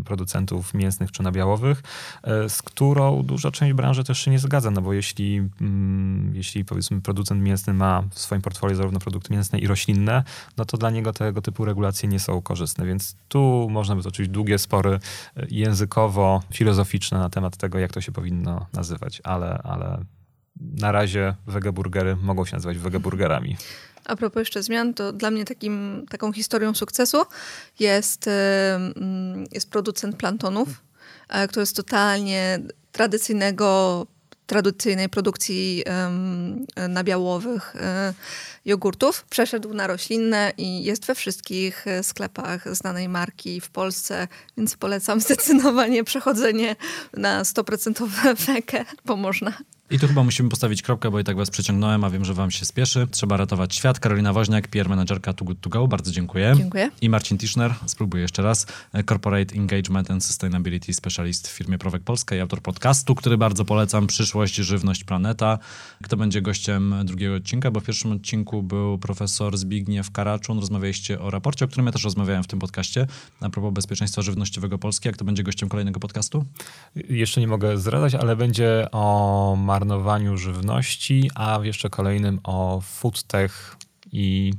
[0.06, 1.84] producentów mięsnych czy nabiałowych,
[2.24, 6.66] e, z którą duża część branży też się nie zgadza, no bo jeśli, mm, jeśli
[6.66, 10.24] powiedzmy producent mięsny ma w swoim portfolio zarówno produkty mięsne i roślinne,
[10.58, 14.28] no to dla niego tego typu regulacje nie są korzystne, więc tu można by toczyć
[14.28, 15.00] długie spory
[15.36, 20.04] językowo-filozoficzne na temat tego, jak to się powinno nazywać, ale, ale
[20.60, 23.58] na razie wegeburgery mogą się nazywać wegeburgerami.
[24.06, 27.18] A propos jeszcze zmian, to dla mnie takim, taką historią sukcesu
[27.80, 30.70] jest, mm, jest producent plantonów,
[31.30, 32.60] e, który jest totalnie
[32.92, 34.08] tradycyjnego
[34.46, 35.84] tradycyjnej produkcji
[36.90, 38.14] nabiałowych e,
[38.66, 39.26] jogurtów.
[39.30, 46.04] Przeszedł na roślinne i jest we wszystkich sklepach znanej marki w Polsce, więc polecam zdecydowanie
[46.04, 46.76] przechodzenie
[47.14, 48.08] na 100%
[48.48, 49.54] wekę, bo można.
[49.92, 52.52] I tu chyba musimy postawić kropkę, bo i tak was przeciągnąłem, a wiem, że wam
[52.52, 53.08] się spieszy.
[53.12, 54.00] Trzeba ratować świat.
[54.00, 55.88] Karolina Woźniak, PR menadżerka Too Good To Go.
[55.88, 56.54] Bardzo dziękuję.
[56.58, 56.92] Dziękuję.
[57.02, 58.68] I Marcin Tischner, spróbuję jeszcze raz.
[59.10, 64.08] Corporate Engagement and Sustainability Specialist w firmie Prowek Polska i autor podcastu, który bardzo polecam.
[64.08, 65.60] Przyszłość, żywność, planeta.
[66.04, 67.72] Kto będzie gościem drugiego odcinka?
[67.72, 70.60] Bo w pierwszym odcinku był profesor Zbigniew Karaczun.
[70.60, 73.08] Rozmawialiście o raporcie, o którym ja też rozmawiałem w tym podcaście,
[73.42, 75.08] a propos bezpieczeństwa żywnościowego Polski.
[75.08, 76.46] Jak to będzie gościem kolejnego podcastu?
[76.96, 83.78] Jeszcze nie mogę zdradzać, ale będzie o marnowaniu żywności, a w jeszcze kolejnym o foodtech
[84.12, 84.54] i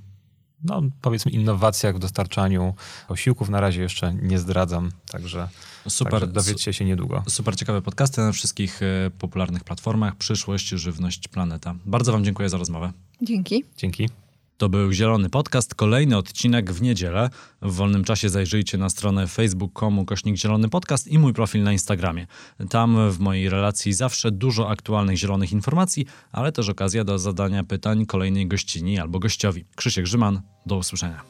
[0.64, 2.74] no, powiedzmy innowacjach w dostarczaniu
[3.08, 3.48] posiłków.
[3.48, 5.48] Na razie jeszcze nie zdradzam, także,
[5.88, 6.12] Super.
[6.12, 7.22] także dowiecie się niedługo.
[7.28, 10.16] Super ciekawe podcasty na wszystkich e, popularnych platformach.
[10.16, 11.74] Przyszłość, żywność, planeta.
[11.86, 12.92] Bardzo Wam dziękuję za rozmowę.
[13.22, 13.64] Dzięki.
[13.76, 14.08] Dzięki.
[14.60, 17.30] To był Zielony Podcast, kolejny odcinek w niedzielę.
[17.62, 22.26] W wolnym czasie zajrzyjcie na stronę facebook.com kośnik Zielony Podcast i mój profil na Instagramie.
[22.70, 28.06] Tam w mojej relacji zawsze dużo aktualnych zielonych informacji, ale też okazja do zadania pytań
[28.06, 29.64] kolejnej gościni albo gościowi.
[29.76, 31.22] Krzysiek Grzyman, do usłyszenia.